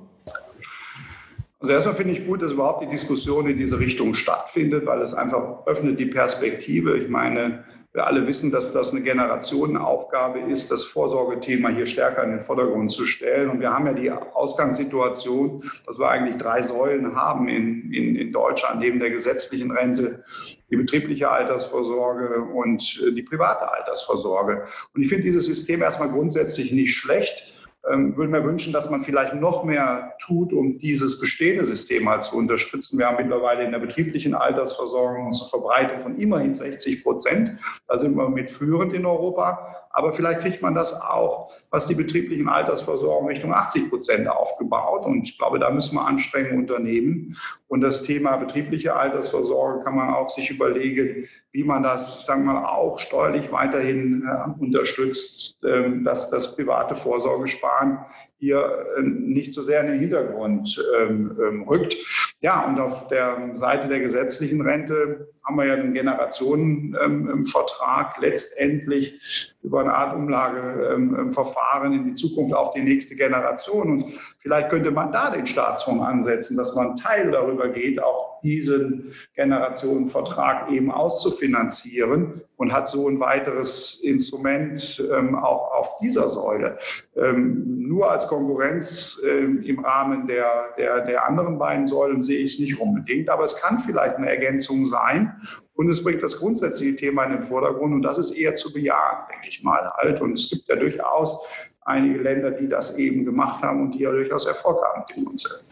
Also 1.58 1.72
erstmal 1.72 1.96
finde 1.96 2.12
ich 2.12 2.26
gut, 2.26 2.42
dass 2.42 2.52
überhaupt 2.52 2.82
die 2.84 2.90
Diskussion 2.90 3.48
in 3.50 3.56
diese 3.56 3.80
Richtung 3.80 4.14
stattfindet, 4.14 4.86
weil 4.86 5.00
es 5.00 5.14
einfach 5.14 5.66
öffnet 5.66 5.98
die 5.98 6.06
Perspektive. 6.06 6.96
Ich 6.98 7.08
meine, 7.08 7.64
wir 7.96 8.06
alle 8.06 8.26
wissen, 8.26 8.52
dass 8.52 8.74
das 8.74 8.90
eine 8.90 9.00
Generationenaufgabe 9.00 10.40
ist, 10.40 10.70
das 10.70 10.84
Vorsorgethema 10.84 11.70
hier 11.70 11.86
stärker 11.86 12.24
in 12.24 12.30
den 12.30 12.42
Vordergrund 12.42 12.92
zu 12.92 13.06
stellen. 13.06 13.48
Und 13.48 13.60
wir 13.60 13.72
haben 13.72 13.86
ja 13.86 13.94
die 13.94 14.10
Ausgangssituation, 14.10 15.64
dass 15.86 15.98
wir 15.98 16.06
eigentlich 16.10 16.36
drei 16.36 16.60
Säulen 16.60 17.16
haben 17.16 17.48
in, 17.48 17.90
in, 17.90 18.14
in 18.16 18.32
Deutschland, 18.34 18.80
neben 18.80 19.00
der 19.00 19.08
gesetzlichen 19.08 19.70
Rente, 19.70 20.22
die 20.70 20.76
betriebliche 20.76 21.30
Altersvorsorge 21.30 22.42
und 22.42 23.02
äh, 23.02 23.12
die 23.12 23.22
private 23.22 23.72
Altersvorsorge. 23.72 24.66
Und 24.94 25.00
ich 25.00 25.08
finde 25.08 25.24
dieses 25.24 25.46
System 25.46 25.80
erstmal 25.80 26.10
grundsätzlich 26.10 26.72
nicht 26.72 26.94
schlecht 26.94 27.45
ähm, 27.90 28.16
würde 28.16 28.30
mir 28.30 28.44
wünschen, 28.44 28.72
dass 28.72 28.90
man 28.90 29.02
vielleicht 29.02 29.34
noch 29.34 29.64
mehr 29.64 30.14
tut, 30.18 30.52
um 30.52 30.78
dieses 30.78 31.20
bestehende 31.20 31.64
System 31.64 32.08
halt 32.08 32.24
zu 32.24 32.36
unterstützen. 32.36 32.98
Wir 32.98 33.06
haben 33.06 33.16
mittlerweile 33.16 33.64
in 33.64 33.72
der 33.72 33.78
betrieblichen 33.78 34.34
Altersversorgung 34.34 35.26
eine 35.26 35.48
Verbreitung 35.48 36.02
von 36.02 36.18
immerhin 36.18 36.54
60 36.54 37.02
Prozent. 37.02 37.58
Da 37.86 37.98
sind 37.98 38.16
wir 38.16 38.28
mit 38.28 38.50
führend 38.50 38.92
in 38.92 39.06
Europa. 39.06 39.85
Aber 39.96 40.12
vielleicht 40.12 40.40
kriegt 40.40 40.60
man 40.60 40.74
das 40.74 41.00
auch, 41.00 41.50
was 41.70 41.86
die 41.86 41.94
betrieblichen 41.94 42.50
Altersversorgung 42.50 43.28
Richtung 43.28 43.54
80 43.54 43.88
Prozent 43.88 44.28
aufgebaut. 44.28 45.06
Und 45.06 45.22
ich 45.22 45.38
glaube, 45.38 45.58
da 45.58 45.70
müssen 45.70 45.96
wir 45.96 46.06
Anstrengungen 46.06 46.60
unternehmen. 46.60 47.34
Und 47.66 47.80
das 47.80 48.02
Thema 48.02 48.36
betriebliche 48.36 48.94
Altersvorsorge 48.94 49.84
kann 49.84 49.96
man 49.96 50.12
auch 50.12 50.28
sich 50.28 50.50
überlegen, 50.50 51.28
wie 51.50 51.64
man 51.64 51.82
das, 51.82 52.26
sagen 52.26 52.44
wir 52.44 52.52
mal, 52.52 52.66
auch 52.66 52.98
steuerlich 52.98 53.50
weiterhin 53.52 54.28
äh, 54.28 54.62
unterstützt, 54.62 55.64
äh, 55.64 56.02
dass 56.04 56.28
das 56.28 56.54
private 56.56 56.94
Vorsorgesparen 56.94 58.00
hier 58.38 58.86
äh, 58.98 59.00
nicht 59.00 59.54
so 59.54 59.62
sehr 59.62 59.80
in 59.80 59.86
den 59.86 60.00
Hintergrund 60.00 60.78
ähm, 61.00 61.38
ähm, 61.42 61.62
rückt. 61.62 61.96
Ja, 62.42 62.66
und 62.66 62.78
auf 62.78 63.08
der 63.08 63.52
Seite 63.54 63.88
der 63.88 64.00
gesetzlichen 64.00 64.60
Rente 64.60 65.30
haben 65.46 65.56
wir 65.56 65.66
ja 65.66 65.74
einen 65.74 65.94
Generationenvertrag 65.94 68.18
letztendlich 68.18 69.54
über 69.62 69.80
eine 69.80 69.94
Art 69.94 70.16
Umlageverfahren 70.16 71.92
in 71.92 72.04
die 72.04 72.16
Zukunft 72.16 72.54
auf 72.54 72.70
die 72.70 72.82
nächste 72.82 73.14
Generation. 73.14 73.90
Und 73.90 74.14
vielleicht 74.40 74.70
könnte 74.70 74.90
man 74.90 75.12
da 75.12 75.30
den 75.30 75.46
Staatsfonds 75.46 76.04
ansetzen, 76.04 76.56
dass 76.56 76.74
man 76.74 76.96
Teil 76.96 77.30
darüber 77.30 77.68
geht, 77.68 78.02
auch 78.02 78.40
diesen 78.42 79.12
Generationenvertrag 79.34 80.70
eben 80.70 80.90
auszufinanzieren 80.90 82.42
und 82.56 82.72
hat 82.72 82.88
so 82.88 83.08
ein 83.08 83.20
weiteres 83.20 84.00
Instrument 84.02 85.04
ähm, 85.12 85.34
auch 85.34 85.72
auf 85.72 85.96
dieser 85.96 86.28
Säule. 86.28 86.78
Ähm, 87.16 87.86
nur 87.88 88.10
als 88.10 88.28
Konkurrenz 88.28 89.20
ähm, 89.26 89.62
im 89.62 89.80
Rahmen 89.80 90.26
der, 90.26 90.46
der, 90.78 91.04
der 91.04 91.26
anderen 91.26 91.58
beiden 91.58 91.86
Säulen 91.86 92.22
sehe 92.22 92.38
ich 92.38 92.54
es 92.54 92.60
nicht 92.60 92.80
unbedingt, 92.80 93.28
aber 93.28 93.44
es 93.44 93.60
kann 93.60 93.80
vielleicht 93.80 94.16
eine 94.16 94.30
Ergänzung 94.30 94.86
sein. 94.86 95.35
Und 95.74 95.90
es 95.90 96.02
bringt 96.02 96.22
das 96.22 96.38
grundsätzliche 96.38 96.96
Thema 96.96 97.24
in 97.24 97.32
den 97.32 97.44
Vordergrund 97.44 97.94
und 97.94 98.02
das 98.02 98.18
ist 98.18 98.32
eher 98.32 98.54
zu 98.54 98.72
bejahen, 98.72 99.26
denke 99.30 99.48
ich 99.48 99.62
mal 99.62 99.92
halt. 99.96 100.20
Und 100.20 100.32
es 100.32 100.50
gibt 100.50 100.68
ja 100.68 100.76
durchaus 100.76 101.46
einige 101.82 102.20
Länder, 102.20 102.50
die 102.50 102.68
das 102.68 102.96
eben 102.98 103.24
gemacht 103.24 103.62
haben 103.62 103.82
und 103.82 103.92
die 103.92 104.00
ja 104.00 104.10
durchaus 104.10 104.46
Erfolg 104.46 104.78
haben 104.82 105.04
in 105.14 105.26
uns. 105.26 105.70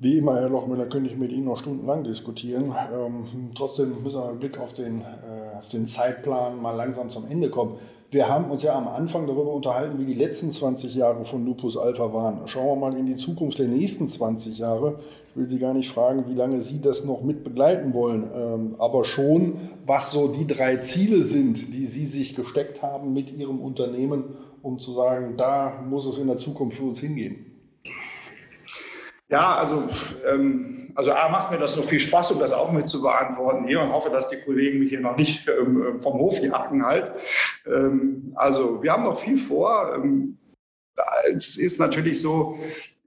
Wie 0.00 0.18
immer, 0.18 0.40
Herr 0.40 0.48
Lochmüller, 0.48 0.86
könnte 0.86 1.10
ich 1.10 1.16
mit 1.16 1.32
Ihnen 1.32 1.46
noch 1.46 1.58
stundenlang 1.58 2.04
diskutieren. 2.04 2.72
Ähm, 2.94 3.50
trotzdem 3.56 4.00
müssen 4.02 4.16
wir 4.16 4.30
mit 4.30 4.40
Blick 4.40 4.58
auf 4.58 4.72
den, 4.72 5.00
äh, 5.00 5.04
auf 5.58 5.68
den 5.68 5.86
Zeitplan 5.86 6.60
mal 6.60 6.72
langsam 6.72 7.10
zum 7.10 7.26
Ende 7.28 7.50
kommen. 7.50 7.76
Wir 8.10 8.26
haben 8.26 8.50
uns 8.50 8.62
ja 8.62 8.74
am 8.74 8.88
Anfang 8.88 9.26
darüber 9.26 9.52
unterhalten, 9.52 9.98
wie 9.98 10.06
die 10.06 10.14
letzten 10.14 10.50
20 10.50 10.94
Jahre 10.94 11.26
von 11.26 11.44
Lupus 11.44 11.76
Alpha 11.76 12.10
waren. 12.14 12.48
Schauen 12.48 12.66
wir 12.66 12.76
mal 12.76 12.96
in 12.96 13.06
die 13.06 13.16
Zukunft 13.16 13.58
der 13.58 13.68
nächsten 13.68 14.08
20 14.08 14.56
Jahre. 14.56 14.98
Ich 15.30 15.36
will 15.36 15.48
Sie 15.48 15.58
gar 15.58 15.74
nicht 15.74 15.90
fragen, 15.90 16.24
wie 16.26 16.34
lange 16.34 16.62
Sie 16.62 16.80
das 16.80 17.04
noch 17.04 17.22
mit 17.22 17.44
begleiten 17.44 17.92
wollen, 17.92 18.30
ähm, 18.34 18.74
aber 18.78 19.04
schon, 19.04 19.54
was 19.84 20.10
so 20.12 20.28
die 20.28 20.46
drei 20.46 20.78
Ziele 20.78 21.22
sind, 21.22 21.74
die 21.74 21.84
Sie 21.84 22.06
sich 22.06 22.34
gesteckt 22.34 22.82
haben 22.82 23.12
mit 23.12 23.36
Ihrem 23.36 23.60
Unternehmen, 23.60 24.24
um 24.62 24.78
zu 24.78 24.92
sagen, 24.92 25.34
da 25.36 25.84
muss 25.86 26.06
es 26.06 26.16
in 26.16 26.28
der 26.28 26.38
Zukunft 26.38 26.78
für 26.78 26.84
uns 26.84 27.00
hingehen. 27.00 27.47
Ja, 29.30 29.56
also, 29.56 29.88
ähm, 30.26 30.90
also 30.94 31.12
A, 31.12 31.28
macht 31.28 31.50
mir 31.50 31.58
das 31.58 31.76
noch 31.76 31.84
viel 31.84 32.00
Spaß, 32.00 32.32
um 32.32 32.40
das 32.40 32.52
auch 32.52 32.72
mit 32.72 32.88
zu 32.88 33.02
beantworten 33.02 33.66
hier 33.66 33.80
und 33.80 33.92
hoffe, 33.92 34.10
dass 34.10 34.28
die 34.28 34.40
Kollegen 34.40 34.78
mich 34.78 34.88
hier 34.88 35.00
noch 35.00 35.16
nicht 35.16 35.46
ähm, 35.48 36.00
vom 36.00 36.14
Hof 36.14 36.42
jagen 36.42 36.84
halt. 36.84 37.12
Ähm, 37.66 38.32
also 38.34 38.82
wir 38.82 38.92
haben 38.92 39.04
noch 39.04 39.20
viel 39.20 39.36
vor. 39.36 39.94
Ähm, 39.94 40.38
es 41.34 41.56
ist 41.56 41.78
natürlich 41.78 42.20
so, 42.20 42.58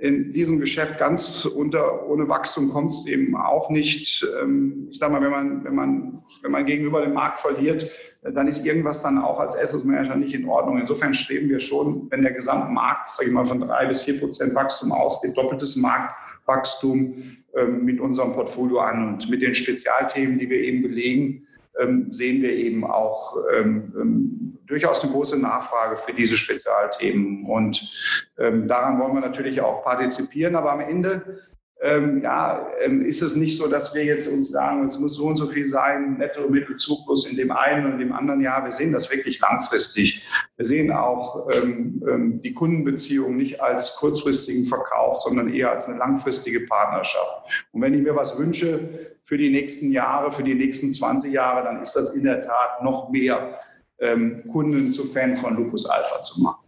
in 0.02 0.34
diesem 0.34 0.60
Geschäft 0.60 0.98
ganz 0.98 1.46
unter, 1.46 2.08
ohne 2.08 2.28
Wachstum 2.28 2.70
kommt 2.70 2.90
es 2.90 3.06
eben 3.06 3.36
auch 3.36 3.70
nicht. 3.70 4.26
Ähm, 4.42 4.88
ich 4.90 4.98
sage 4.98 5.14
mal, 5.14 5.22
wenn 5.22 5.32
man, 5.32 5.64
wenn, 5.64 5.76
man, 5.76 6.24
wenn 6.42 6.52
man 6.52 6.66
gegenüber 6.66 7.02
dem 7.02 7.14
Markt 7.14 7.40
verliert, 7.40 7.90
dann 8.22 8.48
ist 8.48 8.66
irgendwas 8.66 9.02
dann 9.02 9.18
auch 9.18 9.40
als 9.40 9.58
Asset 9.58 9.84
Manager 9.84 10.16
nicht 10.16 10.34
in 10.34 10.48
Ordnung. 10.48 10.80
Insofern 10.80 11.14
streben 11.14 11.50
wir 11.50 11.60
schon, 11.60 12.08
wenn 12.12 12.22
der 12.22 12.34
gesamte 12.34 12.72
Markt, 12.72 13.10
sage 13.10 13.30
ich 13.30 13.34
mal, 13.34 13.46
von 13.46 13.60
drei 13.60 13.88
bis 13.88 14.04
vier 14.04 14.20
Prozent 14.20 14.54
Wachstum 14.54 14.92
ausgeht, 14.92 15.36
doppeltes 15.36 15.76
Marktwachstum 15.76 17.38
ähm, 17.56 17.84
mit 17.84 18.00
unserem 18.00 18.34
Portfolio 18.34 18.80
an 18.80 19.08
und 19.08 19.30
mit 19.30 19.42
den 19.42 19.56
Spezialthemen, 19.56 20.38
die 20.38 20.50
wir 20.50 20.60
eben 20.60 20.84
belegen, 20.84 21.48
ähm, 21.80 22.12
sehen 22.12 22.42
wir 22.44 22.54
eben 22.54 22.86
auch 22.86 23.38
ähm, 23.54 23.94
ähm, 24.00 24.58
durchaus 24.68 25.04
eine 25.04 25.12
große 25.12 25.40
Nachfrage 25.40 25.98
für 25.98 26.14
diese 26.14 26.38
Spezialthemen. 26.38 27.46
Und 27.46 27.92
ähm, 28.38 28.68
daran 28.68 29.00
wollen 29.00 29.16
wir 29.16 29.22
natürlich 29.22 29.62
auch 29.62 29.84
partizipieren. 29.84 30.56
Aber 30.56 30.72
am 30.72 30.80
Ende 30.80 31.40
ähm, 31.84 32.22
ja, 32.22 32.68
ähm, 32.80 33.04
ist 33.04 33.24
es 33.24 33.36
nicht 33.36 33.58
so, 33.58 33.68
dass 33.68 33.96
wir 33.96 34.06
jetzt 34.06 34.28
uns 34.28 34.50
sagen, 34.50 34.88
es 34.88 35.00
muss 35.00 35.16
so 35.16 35.26
und 35.26 35.36
so 35.36 35.48
viel 35.48 35.68
sein, 35.68 36.18
netto 36.20 36.48
Mittelzuglus 36.48 37.28
in 37.28 37.38
dem 37.38 37.52
einen 37.52 37.92
und 37.92 37.98
dem 37.98 38.14
anderen 38.14 38.40
Jahr. 38.42 38.64
Wir 38.64 38.72
sehen 38.72 38.92
das 38.92 39.10
wirklich 39.10 39.40
langfristig. 39.40 40.24
Wir 40.58 40.66
sehen 40.68 40.92
auch 40.92 41.50
ähm, 41.56 42.04
ähm, 42.08 42.42
die 42.42 42.54
Kundenbeziehung 42.54 43.36
nicht 43.36 43.62
als 43.62 43.96
kurzfristigen 43.96 44.68
Verkauf, 44.68 45.22
sondern 45.22 45.52
eher 45.52 45.72
als 45.72 45.88
eine 45.88 45.98
langfristige 45.98 46.62
Partnerschaft. 46.62 47.66
Und 47.72 47.82
wenn 47.82 47.96
ich 47.96 48.04
mir 48.04 48.16
was 48.16 48.38
wünsche 48.38 49.16
für 49.24 49.40
die 49.40 49.50
nächsten 49.50 49.92
Jahre, 49.92 50.32
für 50.32 50.44
die 50.44 50.56
nächsten 50.56 50.94
20 50.94 51.34
Jahre, 51.34 51.64
dann 51.64 51.82
ist 51.82 51.94
das 51.94 52.14
in 52.14 52.26
der 52.26 52.46
Tat 52.46 52.84
noch 52.84 53.10
mehr 53.10 53.60
ähm, 53.98 54.44
Kunden 54.52 54.94
zu 54.94 55.06
Fans 55.06 55.40
von 55.40 55.56
Lupus 55.56 55.88
Alpha 55.88 56.22
zu 56.22 56.44
machen. 56.44 56.60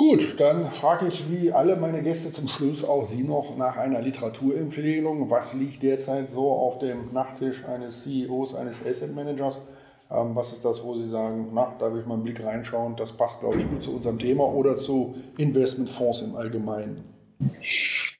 Gut, 0.00 0.40
dann 0.40 0.70
frage 0.70 1.08
ich 1.08 1.30
wie 1.30 1.52
alle 1.52 1.76
meine 1.76 2.02
Gäste 2.02 2.32
zum 2.32 2.48
Schluss 2.48 2.82
auch 2.82 3.04
Sie 3.04 3.22
noch 3.22 3.58
nach 3.58 3.76
einer 3.76 4.00
Literaturempfehlung. 4.00 5.28
Was 5.28 5.52
liegt 5.52 5.82
derzeit 5.82 6.32
so 6.32 6.52
auf 6.52 6.78
dem 6.78 7.12
Nachttisch 7.12 7.66
eines 7.66 8.04
CEOs, 8.04 8.54
eines 8.54 8.76
Asset 8.86 9.14
Managers? 9.14 9.60
Ähm, 10.10 10.34
was 10.34 10.54
ist 10.54 10.64
das, 10.64 10.82
wo 10.82 10.96
Sie 10.96 11.10
sagen, 11.10 11.50
na, 11.52 11.74
da 11.78 11.92
will 11.92 12.00
ich 12.00 12.06
mal 12.06 12.14
einen 12.14 12.22
Blick 12.22 12.42
reinschauen, 12.42 12.96
das 12.96 13.12
passt, 13.12 13.40
glaube 13.40 13.58
ich, 13.58 13.68
gut 13.68 13.82
zu 13.82 13.94
unserem 13.94 14.18
Thema 14.18 14.44
oder 14.44 14.78
zu 14.78 15.16
Investmentfonds 15.36 16.22
im 16.22 16.34
Allgemeinen? 16.34 17.04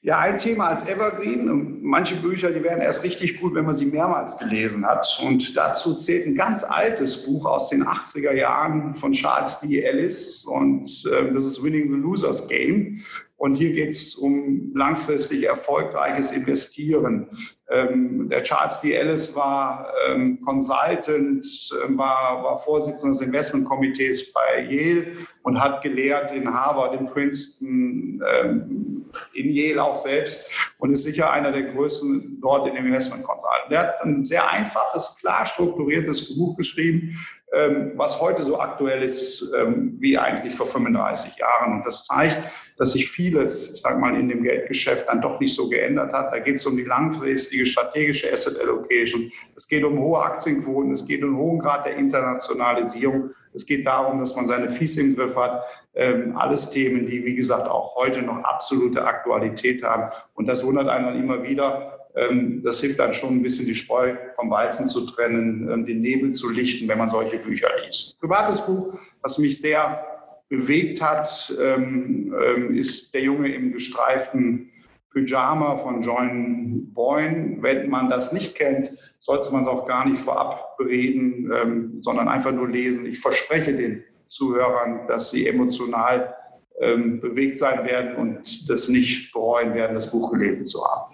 Ja, 0.03 0.19
ein 0.19 0.39
Thema 0.39 0.69
als 0.69 0.89
Evergreen. 0.89 1.83
Manche 1.83 2.17
Bücher, 2.17 2.51
die 2.51 2.63
werden 2.63 2.81
erst 2.81 3.05
richtig 3.05 3.39
gut, 3.39 3.55
wenn 3.55 3.67
man 3.67 3.77
sie 3.77 3.85
mehrmals 3.85 4.39
gelesen 4.39 4.87
hat. 4.87 5.21
Und 5.23 5.55
dazu 5.57 5.95
zählt 5.95 6.27
ein 6.27 6.35
ganz 6.35 6.65
altes 6.65 7.27
Buch 7.27 7.45
aus 7.45 7.69
den 7.69 7.85
80er 7.85 8.33
Jahren 8.33 8.95
von 8.95 9.13
Charles 9.13 9.61
D. 9.61 9.83
Ellis. 9.83 10.47
Und 10.47 11.05
äh, 11.07 11.33
das 11.35 11.45
ist 11.45 11.63
Winning 11.63 11.91
the 11.93 11.99
Losers 11.99 12.49
Game. 12.49 13.03
Und 13.37 13.55
hier 13.55 13.73
geht 13.73 13.91
es 13.91 14.17
um 14.17 14.73
langfristig 14.75 15.45
erfolgreiches 15.45 16.33
Investieren. 16.33 17.29
Ähm, 17.71 18.29
der 18.29 18.43
Charles 18.43 18.81
D. 18.81 18.93
Ellis 18.93 19.35
war 19.37 19.87
ähm, 20.09 20.41
Consultant, 20.43 21.45
äh, 21.45 21.97
war, 21.97 22.43
war 22.43 22.59
Vorsitzender 22.59 23.17
des 23.17 23.27
Investmentkomitees 23.27 24.33
bei 24.33 24.63
Yale 24.63 25.07
und 25.43 25.59
hat 25.59 25.83
gelehrt 25.83 26.33
in 26.33 26.53
Harvard, 26.53 27.01
in 27.01 27.07
Princeton, 27.07 28.23
ähm, 28.31 29.00
in 29.35 29.51
Yale 29.51 29.83
auch 29.83 29.97
selbst 29.97 30.51
und 30.79 30.93
ist 30.93 31.05
sicher 31.05 31.31
einer 31.31 31.53
der 31.53 31.63
größten 31.65 32.41
dort 32.41 32.69
in 32.69 32.75
dem 32.75 32.87
Investment 32.87 33.25
Consultant. 33.25 33.71
Der 33.71 33.79
hat 33.81 34.05
ein 34.05 34.25
sehr 34.25 34.51
einfaches, 34.51 35.17
klar 35.21 35.47
strukturiertes 35.47 36.37
Buch 36.37 36.57
geschrieben, 36.57 37.19
ähm, 37.53 37.93
was 37.97 38.21
heute 38.21 38.45
so 38.45 38.61
aktuell 38.61 39.03
ist 39.03 39.51
ähm, 39.57 39.97
wie 39.99 40.17
eigentlich 40.17 40.55
vor 40.55 40.67
35 40.67 41.37
Jahren. 41.37 41.79
Und 41.79 41.85
das 41.85 42.07
zeigt, 42.07 42.39
dass 42.81 42.93
sich 42.93 43.11
vieles, 43.11 43.75
ich 43.75 43.83
sage 43.83 44.01
mal, 44.01 44.19
in 44.19 44.31
dem 44.31 44.43
Geldgeschäft 44.43 45.07
dann 45.07 45.21
doch 45.21 45.39
nicht 45.39 45.55
so 45.55 45.69
geändert 45.69 46.15
hat. 46.15 46.33
Da 46.33 46.39
geht 46.39 46.57
es 46.57 46.67
um 46.67 46.79
die 46.79 46.85
langfristige 46.85 47.67
strategische 47.67 48.33
Asset 48.33 48.59
Allocation. 48.59 49.31
Es 49.55 49.69
geht 49.69 49.85
um 49.85 49.99
hohe 49.99 50.19
Aktienquoten. 50.19 50.91
Es 50.93 51.07
geht 51.07 51.23
um 51.23 51.29
einen 51.29 51.39
hohen 51.39 51.59
Grad 51.59 51.85
der 51.85 51.97
Internationalisierung. 51.97 53.33
Es 53.53 53.67
geht 53.67 53.87
darum, 53.87 54.19
dass 54.19 54.35
man 54.35 54.47
seine 54.47 54.73
Fees 54.73 54.97
im 54.97 55.15
Griff 55.15 55.37
hat. 55.37 55.63
Ähm, 55.95 56.39
alles 56.39 56.71
Themen, 56.71 57.07
die, 57.07 57.23
wie 57.23 57.35
gesagt, 57.35 57.69
auch 57.69 57.97
heute 57.97 58.23
noch 58.23 58.43
absolute 58.45 59.05
Aktualität 59.05 59.83
haben. 59.83 60.11
Und 60.33 60.47
das 60.47 60.65
wundert 60.65 60.89
einen 60.89 61.05
dann 61.05 61.23
immer 61.23 61.43
wieder, 61.43 62.09
ähm, 62.17 62.63
das 62.65 62.81
hilft 62.81 62.99
dann 62.99 63.13
schon 63.13 63.37
ein 63.37 63.43
bisschen, 63.43 63.67
die 63.67 63.75
Spreu 63.75 64.15
vom 64.37 64.51
Weizen 64.51 64.89
zu 64.89 65.05
trennen, 65.07 65.69
ähm, 65.71 65.85
den 65.85 66.01
Nebel 66.01 66.33
zu 66.33 66.49
lichten, 66.49 66.89
wenn 66.89 66.97
man 66.97 67.11
solche 67.11 67.37
Bücher 67.37 67.69
liest. 67.85 68.19
Privates 68.21 68.65
Buch, 68.65 68.95
was 69.21 69.37
mich 69.37 69.61
sehr 69.61 70.10
bewegt 70.51 71.01
hat, 71.01 71.55
ähm, 71.59 72.75
ist 72.75 73.15
Der 73.15 73.23
Junge 73.23 73.55
im 73.55 73.73
gestreiften 73.73 74.71
Pyjama 75.11 75.79
von 75.79 76.03
John 76.03 76.93
Boyne. 76.93 77.57
Wenn 77.61 77.89
man 77.89 78.11
das 78.11 78.33
nicht 78.33 78.55
kennt, 78.55 78.93
sollte 79.21 79.51
man 79.51 79.63
es 79.63 79.69
auch 79.69 79.87
gar 79.87 80.07
nicht 80.07 80.21
vorab 80.21 80.77
bereden, 80.77 82.01
sondern 82.01 82.29
einfach 82.29 82.53
nur 82.53 82.69
lesen. 82.69 83.07
Ich 83.07 83.21
verspreche 83.21 83.75
den 83.75 84.05
Zuhörern, 84.29 85.09
dass 85.09 85.31
sie 85.31 85.49
emotional 85.49 86.37
bewegt 86.79 87.59
sein 87.59 87.85
werden 87.85 88.15
und 88.17 88.71
das 88.71 88.89
nicht 88.89 89.33
bereuen 89.33 89.75
werden, 89.75 89.97
das 89.97 90.13
Buch 90.13 90.31
gelesen 90.31 90.65
zu 90.65 90.79
haben. 90.85 91.13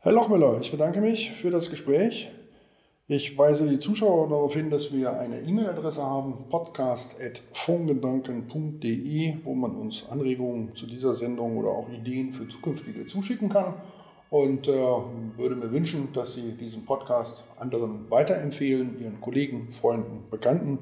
Herr 0.00 0.12
Lochmüller, 0.12 0.58
ich 0.60 0.72
bedanke 0.72 1.00
mich 1.00 1.30
für 1.30 1.52
das 1.52 1.70
Gespräch. 1.70 2.28
Ich 3.14 3.36
weise 3.36 3.68
die 3.68 3.78
Zuschauer 3.78 4.30
darauf 4.30 4.54
hin, 4.54 4.70
dass 4.70 4.90
wir 4.90 5.12
eine 5.12 5.42
E-Mail-Adresse 5.42 6.02
haben, 6.02 6.46
podcast.fongedanken.de, 6.48 9.34
wo 9.44 9.54
man 9.54 9.76
uns 9.76 10.08
Anregungen 10.08 10.74
zu 10.74 10.86
dieser 10.86 11.12
Sendung 11.12 11.58
oder 11.58 11.68
auch 11.68 11.90
Ideen 11.90 12.32
für 12.32 12.48
zukünftige 12.48 13.04
zuschicken 13.04 13.50
kann. 13.50 13.74
Und 14.30 14.66
äh, 14.66 14.72
würde 15.36 15.56
mir 15.56 15.70
wünschen, 15.70 16.08
dass 16.14 16.32
Sie 16.32 16.52
diesen 16.52 16.86
Podcast 16.86 17.44
anderen 17.58 18.10
weiterempfehlen, 18.10 18.98
Ihren 18.98 19.20
Kollegen, 19.20 19.70
Freunden, 19.72 20.24
Bekannten 20.30 20.78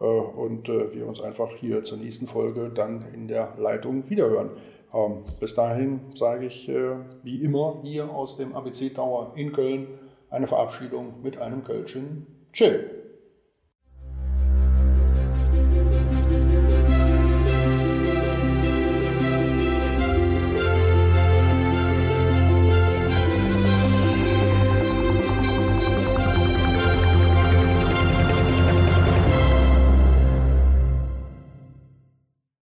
äh, 0.00 0.04
und 0.04 0.68
äh, 0.68 0.94
wir 0.94 1.06
uns 1.06 1.22
einfach 1.22 1.54
hier 1.54 1.82
zur 1.82 1.96
nächsten 1.96 2.26
Folge 2.26 2.70
dann 2.74 3.06
in 3.14 3.26
der 3.26 3.54
Leitung 3.56 4.10
wiederhören. 4.10 4.50
Ähm, 4.92 5.22
bis 5.40 5.54
dahin 5.54 6.00
sage 6.14 6.44
ich 6.44 6.68
äh, 6.68 6.96
wie 7.22 7.42
immer 7.42 7.78
hier 7.82 8.10
aus 8.10 8.36
dem 8.36 8.54
ABC 8.54 8.90
Tower 8.90 9.32
in 9.34 9.52
Köln 9.52 9.86
eine 10.30 10.46
Verabschiedung 10.46 11.22
mit 11.22 11.38
einem 11.38 11.64
Kölschen 11.64 12.26
Chill. 12.52 12.99